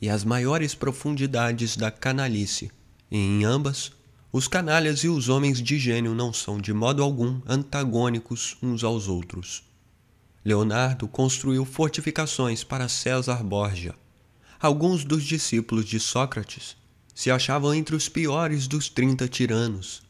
[0.00, 2.70] e as maiores profundidades da canalice,
[3.10, 3.92] e em ambas,
[4.32, 9.08] os canalhas e os homens de gênio não são de modo algum antagônicos uns aos
[9.08, 9.62] outros.
[10.44, 13.94] Leonardo construiu fortificações para César Borgia.
[14.60, 16.76] Alguns dos discípulos de Sócrates
[17.14, 20.06] se achavam entre os piores dos trinta tiranos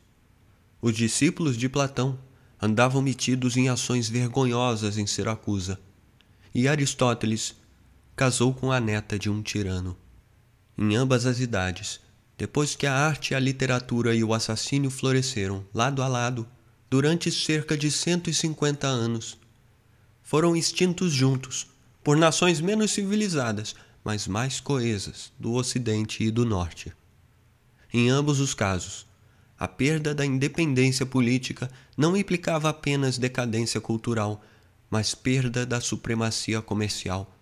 [0.81, 2.19] os discípulos de Platão
[2.61, 5.79] andavam metidos em ações vergonhosas em Siracusa,
[6.55, 7.55] e Aristóteles
[8.15, 9.97] casou com a neta de um tirano.
[10.79, 12.01] Em ambas as idades,
[12.39, 16.47] depois que a arte, a literatura e o assassínio floresceram lado a lado
[16.89, 19.39] durante cerca de 150 anos,
[20.23, 21.67] foram extintos juntos
[22.03, 26.93] por nações menos civilizadas, mas mais coesas do Ocidente e do Norte.
[27.93, 29.07] Em ambos os casos,
[29.59, 34.43] a perda da independência política não implicava apenas decadência cultural,
[34.91, 37.35] mas perda da supremacia comercial,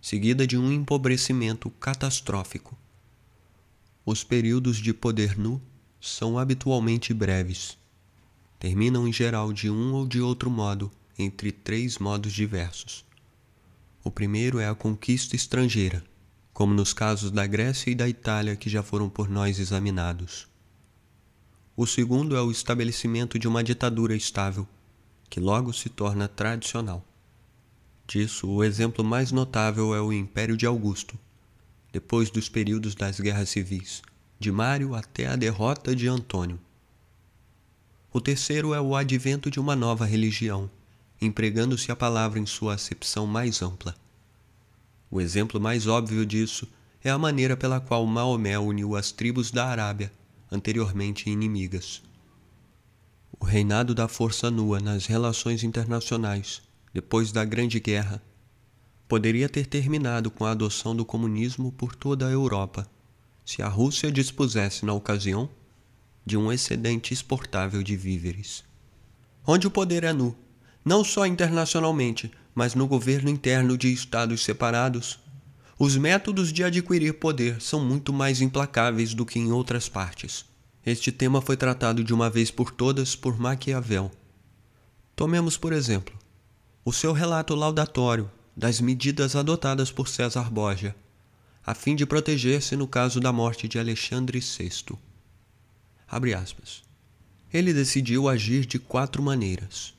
[0.00, 2.76] seguida de um empobrecimento catastrófico
[4.04, 5.60] Os períodos de poder nu
[6.00, 7.78] são habitualmente breves.
[8.58, 13.04] Terminam em geral de um ou de outro modo, entre três modos diversos.
[14.02, 16.04] O primeiro é a conquista estrangeira,
[16.52, 20.46] como nos casos da Grécia e da Itália que já foram por nós examinados.
[21.76, 24.64] O segundo é o estabelecimento de uma ditadura estável,
[25.28, 27.04] que logo se torna tradicional.
[28.06, 31.18] Disso, o exemplo mais notável é o Império de Augusto,
[31.92, 34.02] depois dos períodos das guerras civis,
[34.38, 36.60] de Mário até a derrota de Antônio.
[38.12, 40.70] O terceiro é o advento de uma nova religião,
[41.20, 43.96] empregando-se a palavra em sua acepção mais ampla.
[45.10, 46.68] O exemplo mais óbvio disso
[47.02, 50.12] é a maneira pela qual Maomé uniu as tribos da Arábia,
[50.54, 52.02] anteriormente inimigas.
[53.40, 56.62] O reinado da força nua nas relações internacionais,
[56.92, 58.22] depois da Grande Guerra,
[59.08, 62.86] poderia ter terminado com a adoção do comunismo por toda a Europa,
[63.44, 65.50] se a Rússia dispusesse, na ocasião,
[66.24, 68.64] de um excedente exportável de víveres.
[69.46, 70.34] Onde o poder é nu,
[70.84, 75.18] não só internacionalmente, mas no governo interno de estados separados,
[75.78, 80.44] os métodos de adquirir poder são muito mais implacáveis do que em outras partes.
[80.86, 84.10] Este tema foi tratado de uma vez por todas por Maquiavel.
[85.16, 86.14] Tomemos, por exemplo,
[86.84, 90.94] o seu relato laudatório das medidas adotadas por César Borgia,
[91.66, 94.96] a fim de proteger-se no caso da morte de Alexandre VI.
[97.52, 99.94] Ele decidiu agir de quatro maneiras.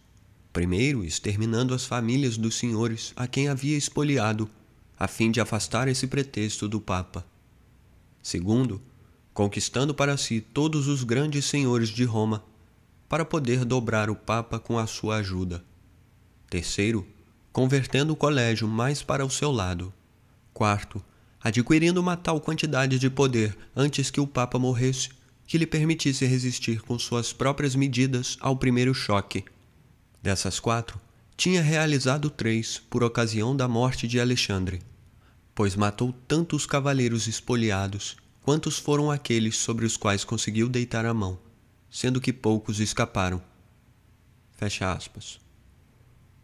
[0.54, 4.50] Primeiro, exterminando as famílias dos senhores a quem havia espoliado,
[4.98, 7.26] a fim de afastar esse pretexto do Papa.
[8.22, 8.82] Segundo,
[9.34, 12.44] conquistando para si todos os grandes senhores de Roma,
[13.08, 15.64] para poder dobrar o Papa com a sua ajuda.
[16.50, 17.06] Terceiro,
[17.52, 19.94] convertendo o colégio mais para o seu lado.
[20.54, 21.04] Quarto,
[21.42, 25.10] adquirindo uma tal quantidade de poder antes que o Papa morresse
[25.48, 29.46] que lhe permitisse resistir com suas próprias medidas ao primeiro choque.
[30.22, 31.00] Dessas quatro,
[31.38, 34.82] tinha realizado três por ocasião da morte de Alexandre,
[35.54, 41.40] pois matou tantos cavaleiros espoliados quantos foram aqueles sobre os quais conseguiu deitar a mão,
[41.90, 43.42] sendo que poucos escaparam.
[44.52, 45.40] Fecha aspas.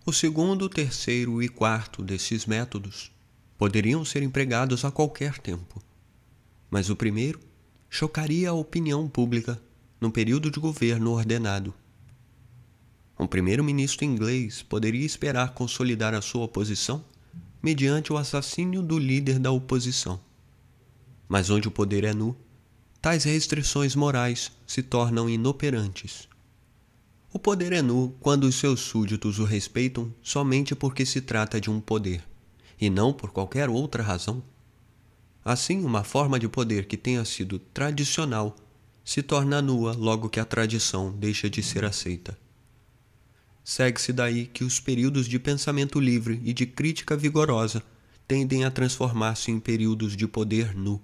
[0.05, 3.11] O segundo, terceiro e quarto desses métodos
[3.57, 5.81] poderiam ser empregados a qualquer tempo,
[6.69, 7.39] mas o primeiro
[7.89, 9.61] chocaria a opinião pública
[9.99, 11.73] num período de governo ordenado.
[13.21, 17.05] Um primeiro-ministro inglês poderia esperar consolidar a sua posição
[17.61, 20.19] mediante o assassínio do líder da oposição.
[21.29, 22.35] Mas onde o poder é nu,
[22.99, 26.27] tais restrições morais se tornam inoperantes.
[27.31, 31.69] O poder é nu quando os seus súditos o respeitam somente porque se trata de
[31.69, 32.23] um poder,
[32.79, 34.41] e não por qualquer outra razão.
[35.45, 38.55] Assim, uma forma de poder que tenha sido tradicional
[39.05, 42.35] se torna nua logo que a tradição deixa de ser aceita.
[43.63, 47.83] Segue-se daí que os períodos de pensamento livre e de crítica vigorosa
[48.27, 51.01] tendem a transformar-se em períodos de poder nu.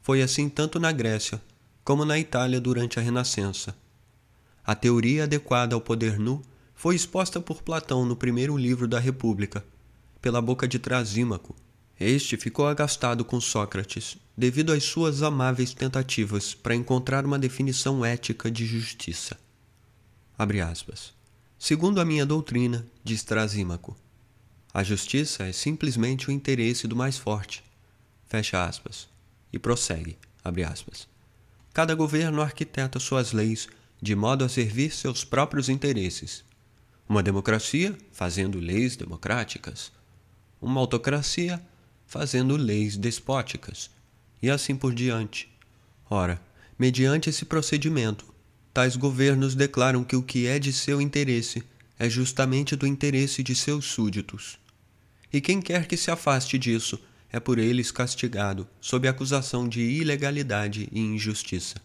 [0.00, 1.42] Foi assim tanto na Grécia
[1.82, 3.76] como na Itália durante a Renascença
[4.66, 6.40] a teoria adequada ao poder nu
[6.74, 9.62] foi exposta por Platão no primeiro livro da República,
[10.22, 11.54] pela boca de Trasímaco.
[12.00, 18.50] Este ficou agastado com Sócrates, devido às suas amáveis tentativas para encontrar uma definição ética
[18.50, 19.38] de justiça.
[21.66, 23.96] Segundo a minha doutrina, diz Trasímaco,
[24.74, 27.64] a justiça é simplesmente o interesse do mais forte.
[28.26, 29.08] Fecha aspas.
[29.50, 30.18] E prossegue,
[31.72, 33.66] Cada governo arquiteta suas leis
[33.98, 36.44] de modo a servir seus próprios interesses.
[37.08, 39.90] Uma democracia fazendo leis democráticas.
[40.60, 41.64] Uma autocracia
[42.06, 43.90] fazendo leis despóticas.
[44.42, 45.50] E assim por diante.
[46.10, 46.38] Ora,
[46.78, 48.33] mediante esse procedimento,
[48.74, 51.62] tais governos declaram que o que é de seu interesse
[51.96, 54.58] é justamente do interesse de seus súditos.
[55.32, 56.98] E quem quer que se afaste disso
[57.32, 61.76] é por eles castigado, sob acusação de ilegalidade e injustiça.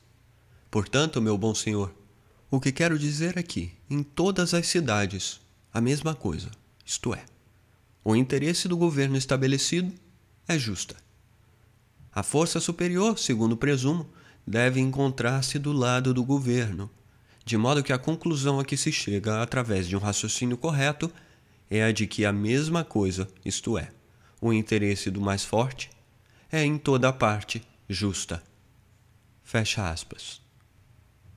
[0.71, 1.93] Portanto, meu bom senhor,
[2.49, 5.39] o que quero dizer é que, em todas as cidades,
[5.71, 6.49] a mesma coisa,
[6.83, 7.23] isto é,
[8.03, 9.93] o interesse do governo estabelecido
[10.47, 10.95] é justa.
[12.11, 14.09] A força superior, segundo presumo,
[14.49, 16.89] deve encontrar-se do lado do governo,
[17.45, 21.11] de modo que a conclusão a que se chega através de um raciocínio correto
[21.69, 23.91] é a de que a mesma coisa, isto é,
[24.41, 25.91] o interesse do mais forte,
[26.51, 28.41] é em toda parte justa.
[29.43, 30.41] Fecha aspas.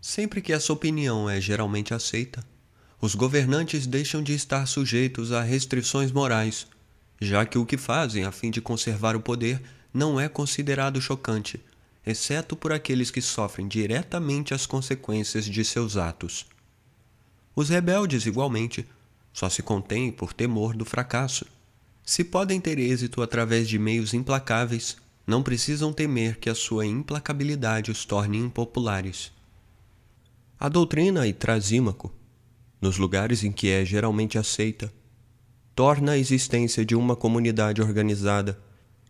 [0.01, 2.43] Sempre que essa opinião é geralmente aceita,
[2.99, 6.67] os governantes deixam de estar sujeitos a restrições morais,
[7.21, 9.61] já que o que fazem a fim de conservar o poder
[9.93, 11.63] não é considerado chocante,
[12.05, 16.47] exceto por aqueles que sofrem diretamente as consequências de seus atos.
[17.55, 18.87] Os rebeldes, igualmente,
[19.33, 21.47] só se contêm por temor do fracasso.
[22.05, 24.97] Se podem ter êxito através de meios implacáveis,
[25.27, 29.31] não precisam temer que a sua implacabilidade os torne impopulares.
[30.59, 32.13] A doutrina e Trasímaco,
[32.81, 34.93] nos lugares em que é geralmente aceita,
[35.75, 38.61] torna a existência de uma comunidade organizada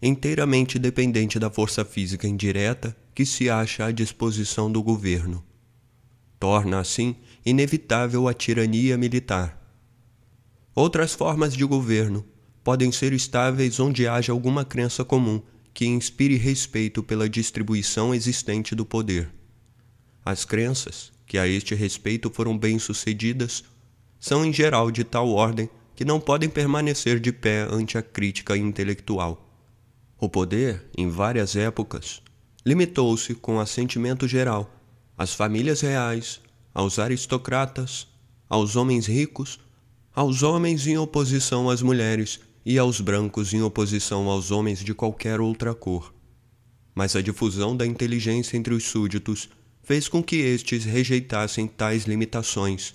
[0.02, 5.44] inteiramente dependente da força física indireta que se acha à disposição do governo.
[6.40, 7.14] Torna, assim,
[7.46, 9.62] inevitável a tirania militar.
[10.74, 12.24] Outras formas de governo
[12.64, 15.40] podem ser estáveis onde haja alguma crença comum
[15.72, 19.30] que inspire respeito pela distribuição existente do poder.
[20.24, 23.62] As crenças, que a este respeito foram bem-sucedidas,
[24.18, 28.56] são em geral de tal ordem que não podem permanecer de pé ante a crítica
[28.56, 29.51] intelectual.
[30.24, 32.22] O poder, em várias épocas,
[32.64, 34.72] limitou-se com assentimento geral
[35.18, 36.40] às famílias reais,
[36.72, 38.06] aos aristocratas,
[38.48, 39.58] aos homens ricos,
[40.14, 45.40] aos homens em oposição às mulheres e aos brancos em oposição aos homens de qualquer
[45.40, 46.14] outra cor.
[46.94, 49.48] Mas a difusão da inteligência entre os súditos
[49.82, 52.94] fez com que estes rejeitassem tais limitações,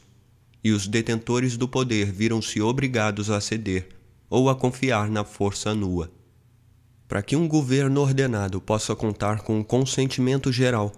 [0.63, 3.89] e os detentores do poder viram-se obrigados a ceder
[4.30, 6.15] ou a confiar na força nua.
[7.08, 10.91] Para que um governo ordenado possa contar com o consentimento geral,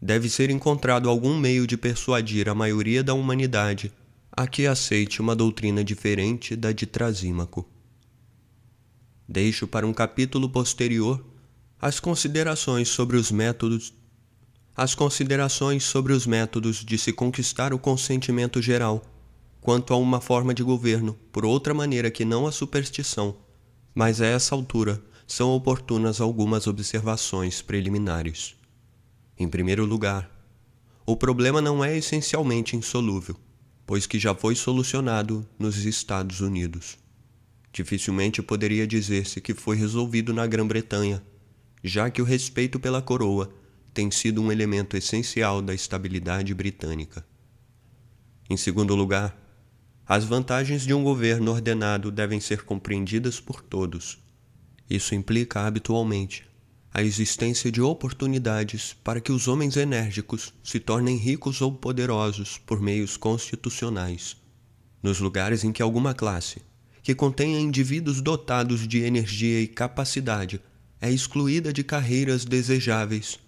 [0.00, 3.92] deve ser encontrado algum meio de persuadir a maioria da humanidade
[4.30, 7.66] a que aceite uma doutrina diferente da de Trasímaco.
[9.26, 11.24] Deixo para um capítulo posterior
[11.80, 13.94] as considerações sobre os métodos
[14.76, 19.02] as considerações sobre os métodos de se conquistar o consentimento geral
[19.58, 23.34] quanto a uma forma de governo por outra maneira que não a superstição
[23.96, 28.54] mas a essa altura são oportunas algumas observações preliminares.
[29.38, 30.30] Em primeiro lugar,
[31.06, 33.40] o problema não é essencialmente insolúvel,
[33.86, 36.98] pois que já foi solucionado nos Estados Unidos.
[37.72, 41.22] Dificilmente poderia dizer-se que foi resolvido na Grã-Bretanha,
[41.82, 43.50] já que o respeito pela coroa
[43.94, 47.26] tem sido um elemento essencial da estabilidade britânica.
[48.50, 49.34] Em segundo lugar,
[50.08, 54.18] as vantagens de um governo ordenado devem ser compreendidas por todos.
[54.88, 56.46] Isso implica habitualmente
[56.94, 62.80] a existência de oportunidades para que os homens enérgicos se tornem ricos ou poderosos por
[62.80, 64.36] meios constitucionais.
[65.02, 66.62] Nos lugares em que alguma classe,
[67.02, 70.60] que contenha indivíduos dotados de energia e capacidade,
[71.00, 73.38] é excluída de carreiras desejáveis,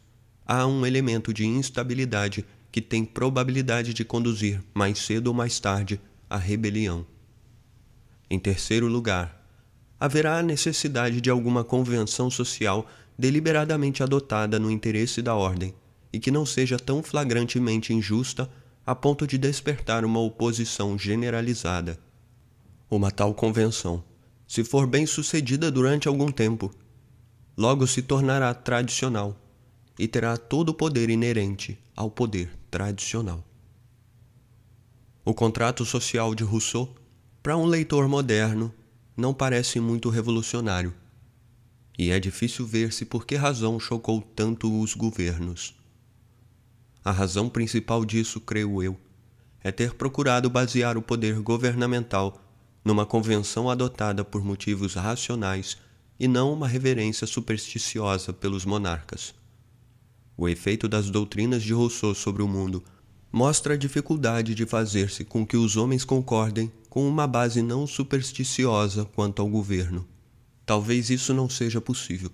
[0.45, 6.01] há um elemento de instabilidade que tem probabilidade de conduzir, mais cedo ou mais tarde,
[6.29, 7.07] a rebelião.
[8.31, 9.39] Em terceiro lugar,
[9.99, 12.87] haverá a necessidade de alguma convenção social
[13.19, 15.75] deliberadamente adotada no interesse da ordem
[16.13, 18.49] e que não seja tão flagrantemente injusta
[18.87, 21.99] a ponto de despertar uma oposição generalizada.
[22.91, 24.03] Uma tal convenção,
[24.47, 26.71] se for bem sucedida durante algum tempo,
[27.57, 29.37] logo se tornará tradicional
[29.99, 33.48] e terá todo o poder inerente ao poder tradicional.
[35.29, 36.97] O contrato social de Rousseau,
[37.43, 38.73] para um leitor moderno,
[39.15, 40.95] não parece muito revolucionário,
[41.99, 45.75] e é difícil ver-se por que razão chocou tanto os governos.
[47.05, 48.99] A razão principal disso, creio eu,
[49.63, 52.43] é ter procurado basear o poder governamental
[52.83, 55.77] numa convenção adotada por motivos racionais
[56.19, 59.35] e não uma reverência supersticiosa pelos monarcas.
[60.39, 62.83] O efeito das doutrinas de Rousseau sobre o mundo
[63.31, 69.05] mostra a dificuldade de fazer-se com que os homens concordem com uma base não supersticiosa
[69.05, 70.07] quanto ao governo.
[70.65, 72.31] Talvez isso não seja possível,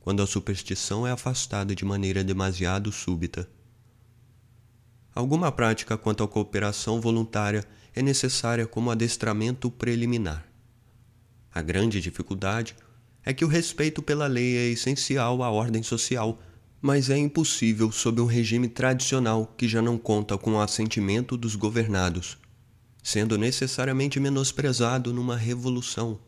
[0.00, 3.48] quando a superstição é afastada de maneira demasiado súbita.
[5.14, 7.64] Alguma prática quanto à cooperação voluntária
[7.94, 10.46] é necessária como adestramento preliminar.
[11.52, 12.76] A grande dificuldade
[13.24, 16.38] é que o respeito pela lei é essencial à ordem social
[16.80, 21.56] mas é impossível sob um regime tradicional que já não conta com o assentimento dos
[21.56, 22.38] governados,
[23.02, 26.18] sendo necessariamente menosprezado numa revolução.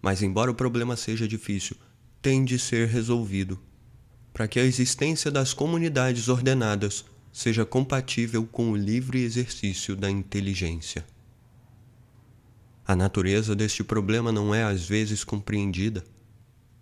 [0.00, 1.76] Mas, embora o problema seja difícil,
[2.22, 3.58] tem de ser resolvido,
[4.32, 11.04] para que a existência das comunidades ordenadas seja compatível com o livre exercício da inteligência.
[12.86, 16.04] A natureza deste problema não é às vezes compreendida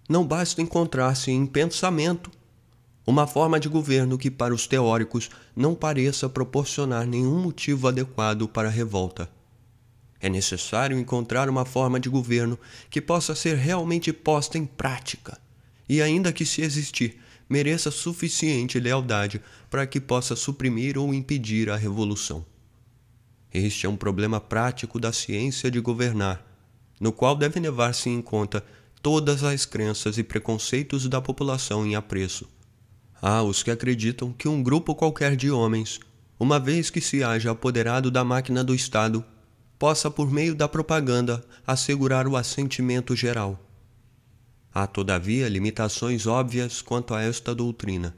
[0.09, 2.31] não basta encontrar-se em pensamento
[3.07, 8.69] uma forma de governo que, para os teóricos, não pareça proporcionar nenhum motivo adequado para
[8.69, 9.31] a revolta.
[10.21, 15.39] É necessário encontrar uma forma de governo que possa ser realmente posta em prática
[15.89, 19.41] e ainda que se existir, mereça suficiente lealdade
[19.71, 22.45] para que possa suprimir ou impedir a revolução.
[23.53, 26.45] Este é um problema prático da ciência de governar,
[26.99, 28.65] no qual devem levar-se em conta
[29.05, 32.49] todas as crenças e preconceitos da população em apreço.
[33.21, 36.01] Há os que acreditam que um grupo qualquer de homens,
[36.41, 39.23] uma vez que se haja apoderado da máquina do Estado,
[39.79, 43.61] possa, por meio da propaganda, assegurar o assentimento geral.
[44.73, 48.17] Há, todavia, limitações óbvias quanto a esta doutrina.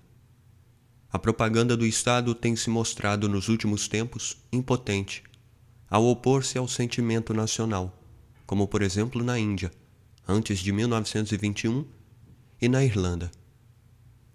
[1.10, 5.24] A propaganda do Estado tem se mostrado nos últimos tempos impotente
[5.90, 8.00] ao opor-se ao sentimento nacional,
[8.46, 9.72] como por exemplo na Índia,
[10.26, 11.84] antes de 1921,
[12.60, 13.30] e na Irlanda.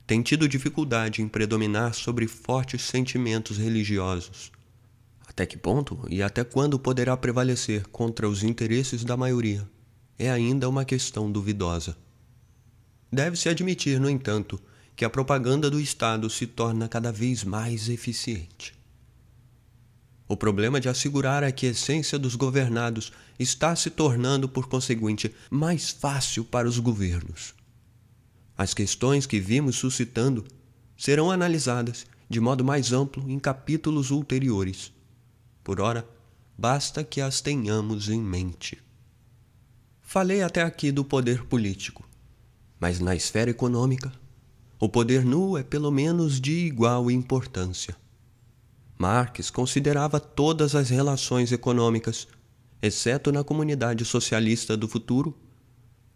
[0.06, 4.52] Tem tido dificuldade em predominar sobre fortes sentimentos religiosos.
[5.28, 9.68] Até que ponto e até quando poderá prevalecer contra os interesses da maioria
[10.20, 11.98] é ainda uma questão duvidosa.
[13.12, 14.62] Deve-se admitir, no entanto,
[14.96, 18.81] que a propaganda do Estado se torna cada vez mais eficiente.
[20.32, 26.46] O problema de assegurar a quiescência dos governados está se tornando, por conseguinte, mais fácil
[26.46, 27.54] para os governos.
[28.58, 30.46] As questões que vimos suscitando
[30.96, 34.94] serão analisadas de modo mais amplo em capítulos ulteriores.
[35.66, 36.08] Por ora,
[36.58, 38.82] basta que as tenhamos em mente.
[40.00, 42.08] Falei até aqui do poder político,
[42.80, 44.10] mas na esfera econômica,
[44.80, 47.98] o poder nu é pelo menos de igual importância.
[49.02, 52.28] Marx considerava todas as relações econômicas,
[52.80, 55.36] exceto na comunidade socialista do futuro,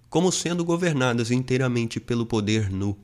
[0.08, 2.96] como sendo governadas inteiramente pelo poder nu.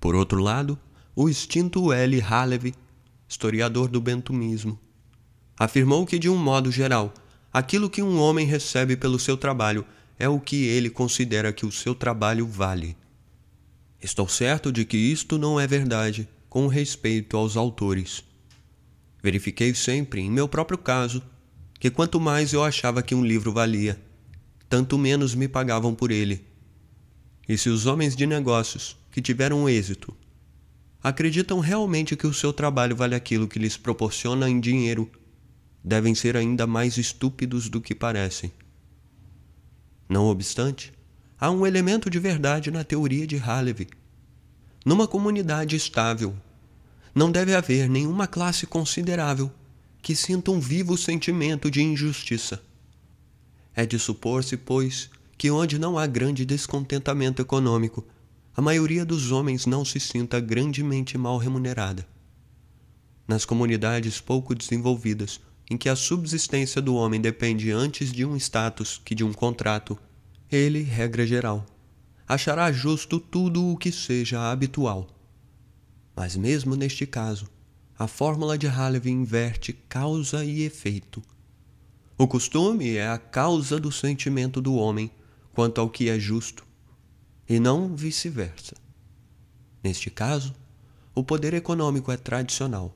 [0.00, 0.76] Por outro lado,
[1.14, 2.20] o extinto L.
[2.20, 2.74] Halevy,
[3.28, 4.76] historiador do bentumismo,
[5.56, 7.14] afirmou que, de um modo geral,
[7.52, 9.86] aquilo que um homem recebe pelo seu trabalho
[10.18, 12.96] é o que ele considera que o seu trabalho vale.
[14.02, 18.24] Estou certo de que isto não é verdade com respeito aos autores.
[19.26, 21.20] Verifiquei sempre, em meu próprio caso,
[21.80, 24.00] que quanto mais eu achava que um livro valia,
[24.68, 26.46] tanto menos me pagavam por ele.
[27.48, 30.16] E se os homens de negócios, que tiveram êxito,
[31.02, 35.10] acreditam realmente que o seu trabalho vale aquilo que lhes proporciona em dinheiro,
[35.82, 38.52] devem ser ainda mais estúpidos do que parecem.
[40.08, 40.92] Não obstante,
[41.36, 43.88] há um elemento de verdade na teoria de Halevy.
[44.84, 46.36] Numa comunidade estável,
[47.16, 49.50] não deve haver nenhuma classe considerável
[50.02, 52.62] que sinta um vivo sentimento de injustiça.
[53.74, 55.08] É de supor-se, pois,
[55.38, 58.04] que onde não há grande descontentamento econômico,
[58.54, 62.06] a maioria dos homens não se sinta grandemente mal remunerada.
[63.26, 65.40] Nas comunidades pouco desenvolvidas,
[65.70, 69.98] em que a subsistência do homem depende antes de um status que de um contrato,
[70.52, 71.64] ele, regra geral,
[72.28, 75.15] achará justo tudo o que seja habitual.
[76.16, 77.46] Mas mesmo neste caso,
[77.98, 81.22] a fórmula de Halevy inverte causa e efeito.
[82.16, 85.10] O costume é a causa do sentimento do homem
[85.52, 86.66] quanto ao que é justo,
[87.48, 88.74] e não vice-versa.
[89.84, 90.54] Neste caso,
[91.14, 92.94] o poder econômico é tradicional.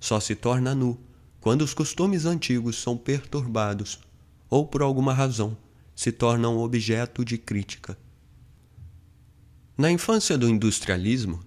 [0.00, 0.98] Só se torna nu
[1.40, 4.00] quando os costumes antigos são perturbados
[4.50, 5.56] ou, por alguma razão,
[5.94, 7.96] se tornam objeto de crítica.
[9.76, 11.40] Na infância do industrialismo,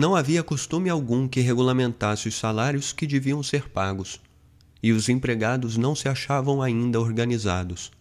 [0.00, 4.18] não havia costume algum que regulamentasse os salários que deviam ser pagos
[4.82, 7.92] e os empregados não se achavam ainda organizados.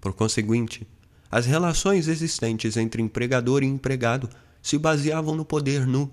[0.00, 0.88] Por conseguinte,
[1.30, 4.30] as relações existentes entre empregador e empregado
[4.62, 6.10] se baseavam no poder nu,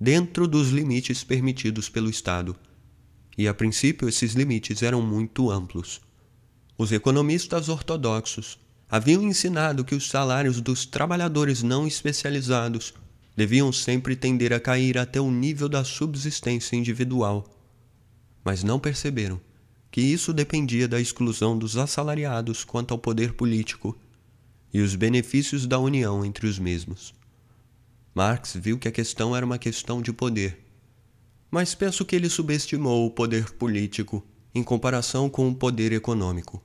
[0.00, 2.56] dentro dos limites permitidos pelo Estado.
[3.36, 6.00] E a princípio esses limites eram muito amplos.
[6.78, 8.58] Os economistas ortodoxos
[8.88, 12.94] haviam ensinado que os salários dos trabalhadores não especializados
[13.36, 17.48] deviam sempre tender a cair até o nível da subsistência individual
[18.44, 19.40] mas não perceberam
[19.90, 23.96] que isso dependia da exclusão dos assalariados quanto ao poder político
[24.72, 27.14] e os benefícios da união entre os mesmos.
[28.14, 30.64] Marx viu que a questão era uma questão de poder,
[31.50, 36.62] mas penso que ele subestimou o poder político em comparação com o poder econômico.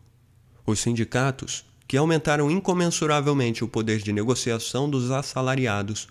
[0.66, 6.08] Os sindicatos, que aumentaram incomensuravelmente o poder de negociação dos assalariados,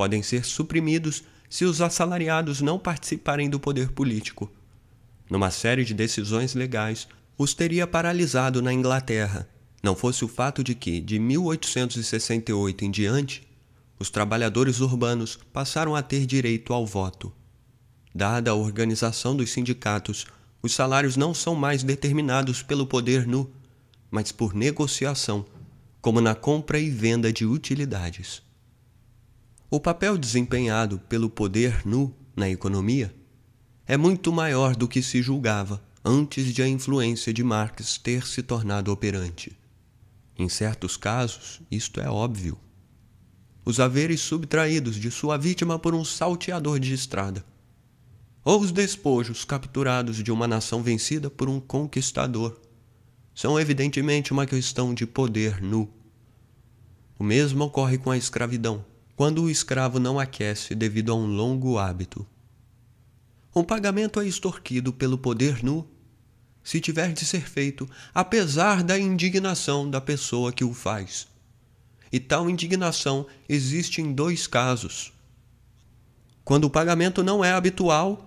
[0.00, 4.50] podem ser suprimidos se os assalariados não participarem do poder político
[5.30, 9.46] numa série de decisões legais, os teria paralisado na Inglaterra,
[9.82, 13.46] não fosse o fato de que, de 1868 em diante,
[13.98, 17.30] os trabalhadores urbanos passaram a ter direito ao voto.
[18.12, 20.26] Dada a organização dos sindicatos,
[20.62, 23.52] os salários não são mais determinados pelo poder nu,
[24.10, 25.44] mas por negociação,
[26.00, 28.42] como na compra e venda de utilidades.
[29.72, 33.14] O papel desempenhado pelo poder nu na economia
[33.86, 38.42] é muito maior do que se julgava antes de a influência de Marx ter se
[38.42, 39.56] tornado operante.
[40.36, 42.58] Em certos casos, isto é óbvio.
[43.64, 47.44] Os haveres subtraídos de sua vítima por um salteador de estrada,
[48.44, 52.60] ou os despojos capturados de uma nação vencida por um conquistador,
[53.32, 55.88] são evidentemente uma questão de poder nu.
[57.16, 58.89] O mesmo ocorre com a escravidão
[59.20, 62.26] quando o escravo não aquece devido a um longo hábito.
[63.52, 65.86] O pagamento é extorquido pelo poder nu
[66.64, 71.28] se tiver de ser feito apesar da indignação da pessoa que o faz.
[72.10, 75.12] E tal indignação existe em dois casos.
[76.42, 78.26] Quando o pagamento não é habitual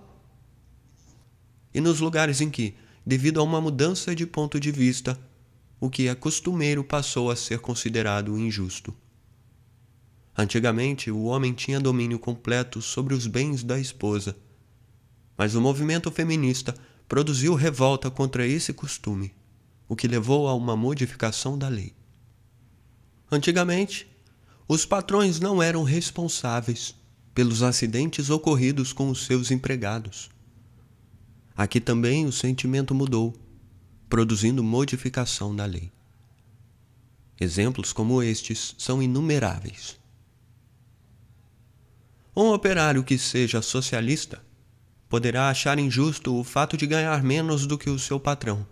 [1.74, 2.72] e nos lugares em que,
[3.04, 5.18] devido a uma mudança de ponto de vista,
[5.80, 8.96] o que é costumeiro passou a ser considerado injusto.
[10.36, 14.36] Antigamente, o homem tinha domínio completo sobre os bens da esposa.
[15.36, 16.74] Mas o movimento feminista
[17.08, 19.32] produziu revolta contra esse costume,
[19.88, 21.94] o que levou a uma modificação da lei.
[23.30, 24.08] Antigamente,
[24.66, 26.94] os patrões não eram responsáveis
[27.34, 30.30] pelos acidentes ocorridos com os seus empregados.
[31.56, 33.34] Aqui também o sentimento mudou,
[34.08, 35.92] produzindo modificação da lei.
[37.40, 39.98] Exemplos como estes são inumeráveis.
[42.36, 44.42] Um operário que seja socialista
[45.08, 48.66] poderá achar injusto o fato de ganhar menos do que o seu patrão.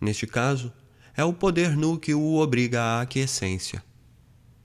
[0.00, 0.72] Neste caso,
[1.16, 3.82] é o poder nu que o obriga à aquiescência.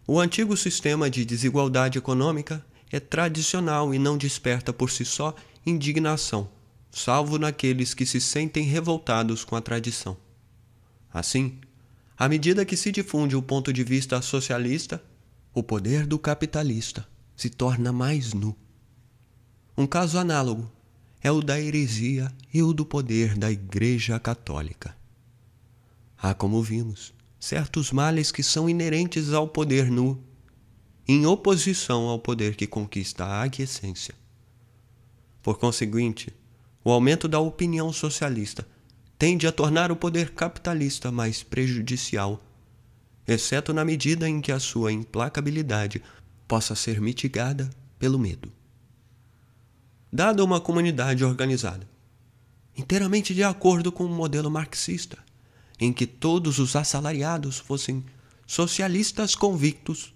[0.06, 5.34] O antigo sistema de desigualdade econômica é tradicional e não desperta por si só
[5.66, 6.52] indignação,
[6.92, 10.16] salvo naqueles que se sentem revoltados com a tradição.
[11.12, 11.60] Assim,
[12.16, 15.04] à medida que se difunde o ponto de vista socialista,
[15.52, 17.08] o poder do capitalista
[17.40, 18.54] se torna mais nu.
[19.78, 20.70] Um caso análogo
[21.24, 24.94] é o da heresia e o do poder da Igreja Católica.
[26.18, 30.22] Há, como vimos, certos males que são inerentes ao poder nu,
[31.08, 34.14] em oposição ao poder que conquista a aquiescência.
[35.42, 36.36] Por conseguinte,
[36.84, 38.68] o aumento da opinião socialista
[39.18, 42.44] tende a tornar o poder capitalista mais prejudicial,
[43.26, 46.04] exceto na medida em que a sua implacabilidade
[46.50, 47.70] possa ser mitigada
[48.00, 48.52] pelo medo.
[50.12, 51.88] Dada uma comunidade organizada,
[52.76, 55.20] inteiramente de acordo com o modelo marxista,
[55.80, 58.04] em que todos os assalariados fossem
[58.48, 60.12] socialistas convictos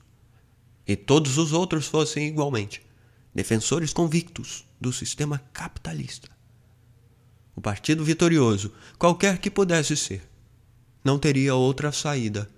[0.88, 2.82] e todos os outros fossem igualmente
[3.34, 6.30] defensores convictos do sistema capitalista.
[7.56, 10.28] O partido vitorioso, qualquer que pudesse ser,
[11.06, 12.50] não teria outra saída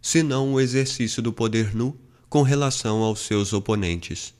[0.00, 1.96] senão o exercício do poder nu
[2.32, 4.32] com relação aos seus oponentes.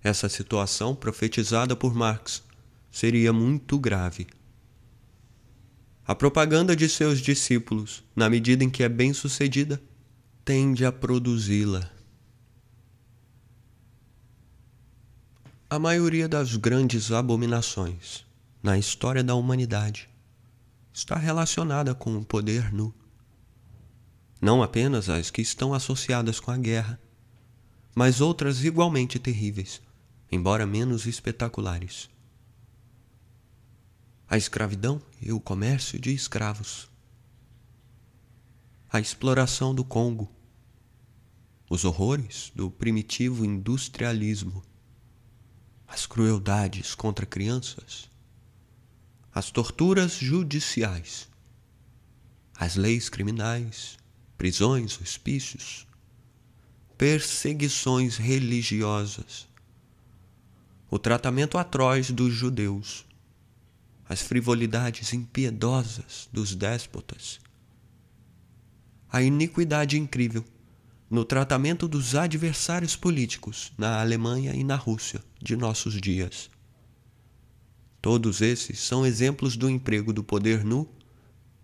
[0.00, 2.44] Essa situação, profetizada por Marx,
[2.92, 4.28] seria muito grave.
[6.06, 9.82] A propaganda de seus discípulos, na medida em que é bem sucedida,
[10.44, 11.90] tende a produzi-la.
[15.68, 18.24] A maioria das grandes abominações
[18.62, 20.08] na história da humanidade
[20.94, 22.94] está relacionada com o poder nu
[24.40, 26.98] não apenas as que estão associadas com a guerra,
[27.94, 29.82] mas outras igualmente terríveis,
[30.32, 32.08] embora menos espetaculares.
[34.26, 36.88] A escravidão e o comércio de escravos.
[38.88, 40.30] A exploração do Congo.
[41.68, 44.62] Os horrores do primitivo industrialismo.
[45.86, 48.08] As crueldades contra crianças.
[49.34, 51.28] As torturas judiciais.
[52.54, 53.99] As leis criminais
[54.40, 55.86] prisões, hospícios,
[56.96, 59.46] perseguições religiosas,
[60.90, 63.04] o tratamento atroz dos judeus,
[64.08, 67.38] as frivolidades impiedosas dos déspotas,
[69.12, 70.42] a iniquidade incrível
[71.10, 76.48] no tratamento dos adversários políticos na Alemanha e na Rússia de nossos dias.
[78.00, 80.88] Todos esses são exemplos do emprego do poder nu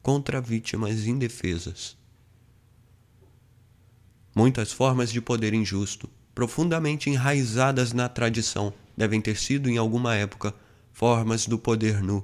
[0.03, 1.97] contra vítimas indefesas.
[4.39, 10.55] Muitas formas de poder injusto, profundamente enraizadas na tradição, devem ter sido, em alguma época,
[10.93, 12.22] formas do poder nu.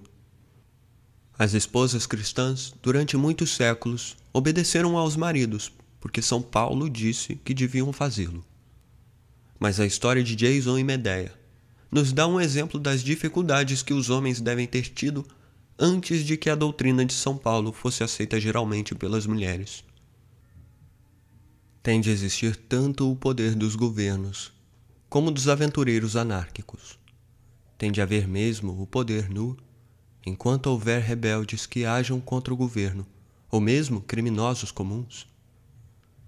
[1.38, 7.90] As esposas cristãs, durante muitos séculos, obedeceram aos maridos, porque São Paulo disse que deviam
[7.94, 8.44] fazê-lo.
[9.58, 11.32] Mas a história de Jason e Medea
[11.90, 15.26] nos dá um exemplo das dificuldades que os homens devem ter tido
[15.78, 19.82] antes de que a doutrina de São Paulo fosse aceita geralmente pelas mulheres.
[21.82, 24.52] Tem de existir tanto o poder dos governos
[25.08, 26.98] como dos aventureiros anárquicos.
[27.76, 29.56] Tem de haver mesmo o poder nu,
[30.24, 33.04] enquanto houver rebeldes que hajam contra o governo,
[33.50, 35.28] ou mesmo criminosos comuns.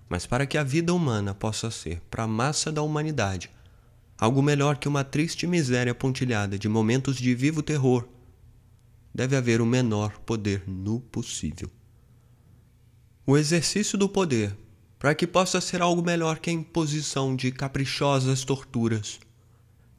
[0.07, 3.48] Mas para que a vida humana possa ser, para a massa da humanidade,
[4.18, 8.07] algo melhor que uma triste miséria pontilhada de momentos de vivo terror,
[9.14, 11.70] deve haver o menor poder nu possível.
[13.24, 14.55] O exercício do poder
[15.05, 19.20] para que possa ser algo melhor que a imposição de caprichosas torturas,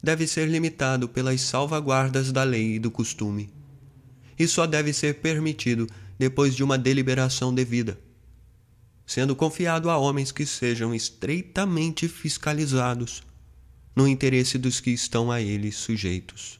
[0.02, 3.48] deve ser limitado pelas salvaguardas da lei e do costume,
[4.36, 5.86] e só deve ser permitido
[6.18, 7.96] depois de uma deliberação devida,
[9.06, 13.22] sendo confiado a homens que sejam estreitamente fiscalizados
[13.94, 16.58] no interesse dos que estão a eles sujeitos.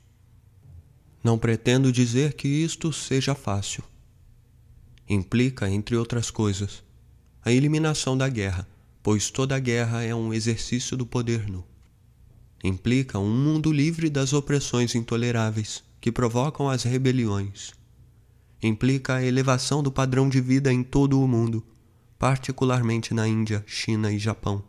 [1.20, 3.82] Não pretendo dizer que isto seja fácil.
[5.09, 6.86] Implica, entre outras coisas,
[7.47, 8.66] a eliminação da guerra,
[9.01, 11.64] pois toda guerra é um exercício do poder nu.
[12.64, 17.72] Implica um mundo livre das opressões intoleráveis que provocam as rebeliões.
[18.61, 21.64] Implica a elevação do padrão de vida em todo o mundo,
[22.18, 24.61] particularmente na Índia, China e Japão,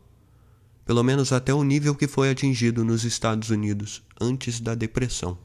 [0.86, 5.36] pelo menos até o nível que foi atingido nos Estados Unidos antes da Depressão.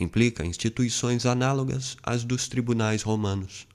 [0.00, 3.68] Implica instituições análogas às dos tribunais romanos,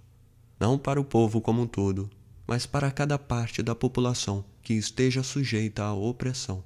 [0.59, 2.09] não para o povo como um todo,
[2.47, 6.63] mas para cada parte da população que esteja sujeita à opressão,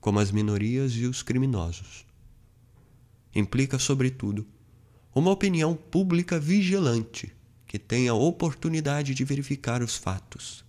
[0.00, 2.06] como as minorias e os criminosos.
[3.34, 4.46] Implica, sobretudo,
[5.14, 7.32] uma opinião pública vigilante
[7.66, 10.64] que tenha oportunidade de verificar os fatos.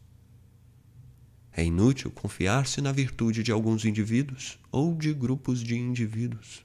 [1.52, 6.64] É inútil confiar-se na virtude de alguns indivíduos ou de grupos de indivíduos.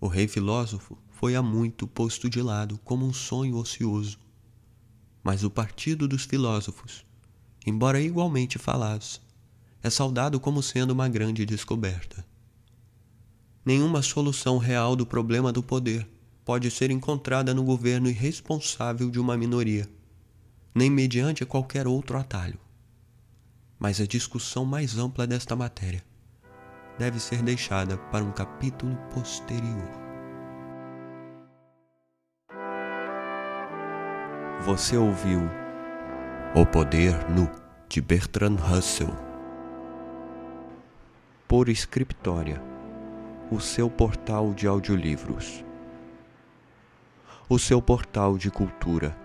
[0.00, 4.18] O rei filósofo foi há muito posto de lado como um sonho ocioso
[5.22, 7.04] mas o partido dos filósofos,
[7.66, 9.20] embora igualmente falaz,
[9.82, 12.24] é saudado como sendo uma grande descoberta.
[13.64, 16.08] Nenhuma solução real do problema do poder
[16.44, 19.88] pode ser encontrada no governo irresponsável de uma minoria,
[20.74, 22.58] nem mediante qualquer outro atalho.
[23.78, 26.04] Mas a discussão mais ampla desta matéria
[26.98, 30.01] deve ser deixada para um capítulo posterior.
[34.64, 35.50] Você ouviu
[36.54, 37.50] O Poder Nu
[37.88, 39.10] de Bertrand Russell.
[41.48, 42.62] Por Escritória,
[43.50, 45.64] o seu portal de audiolivros.
[47.48, 49.16] O seu portal de cultura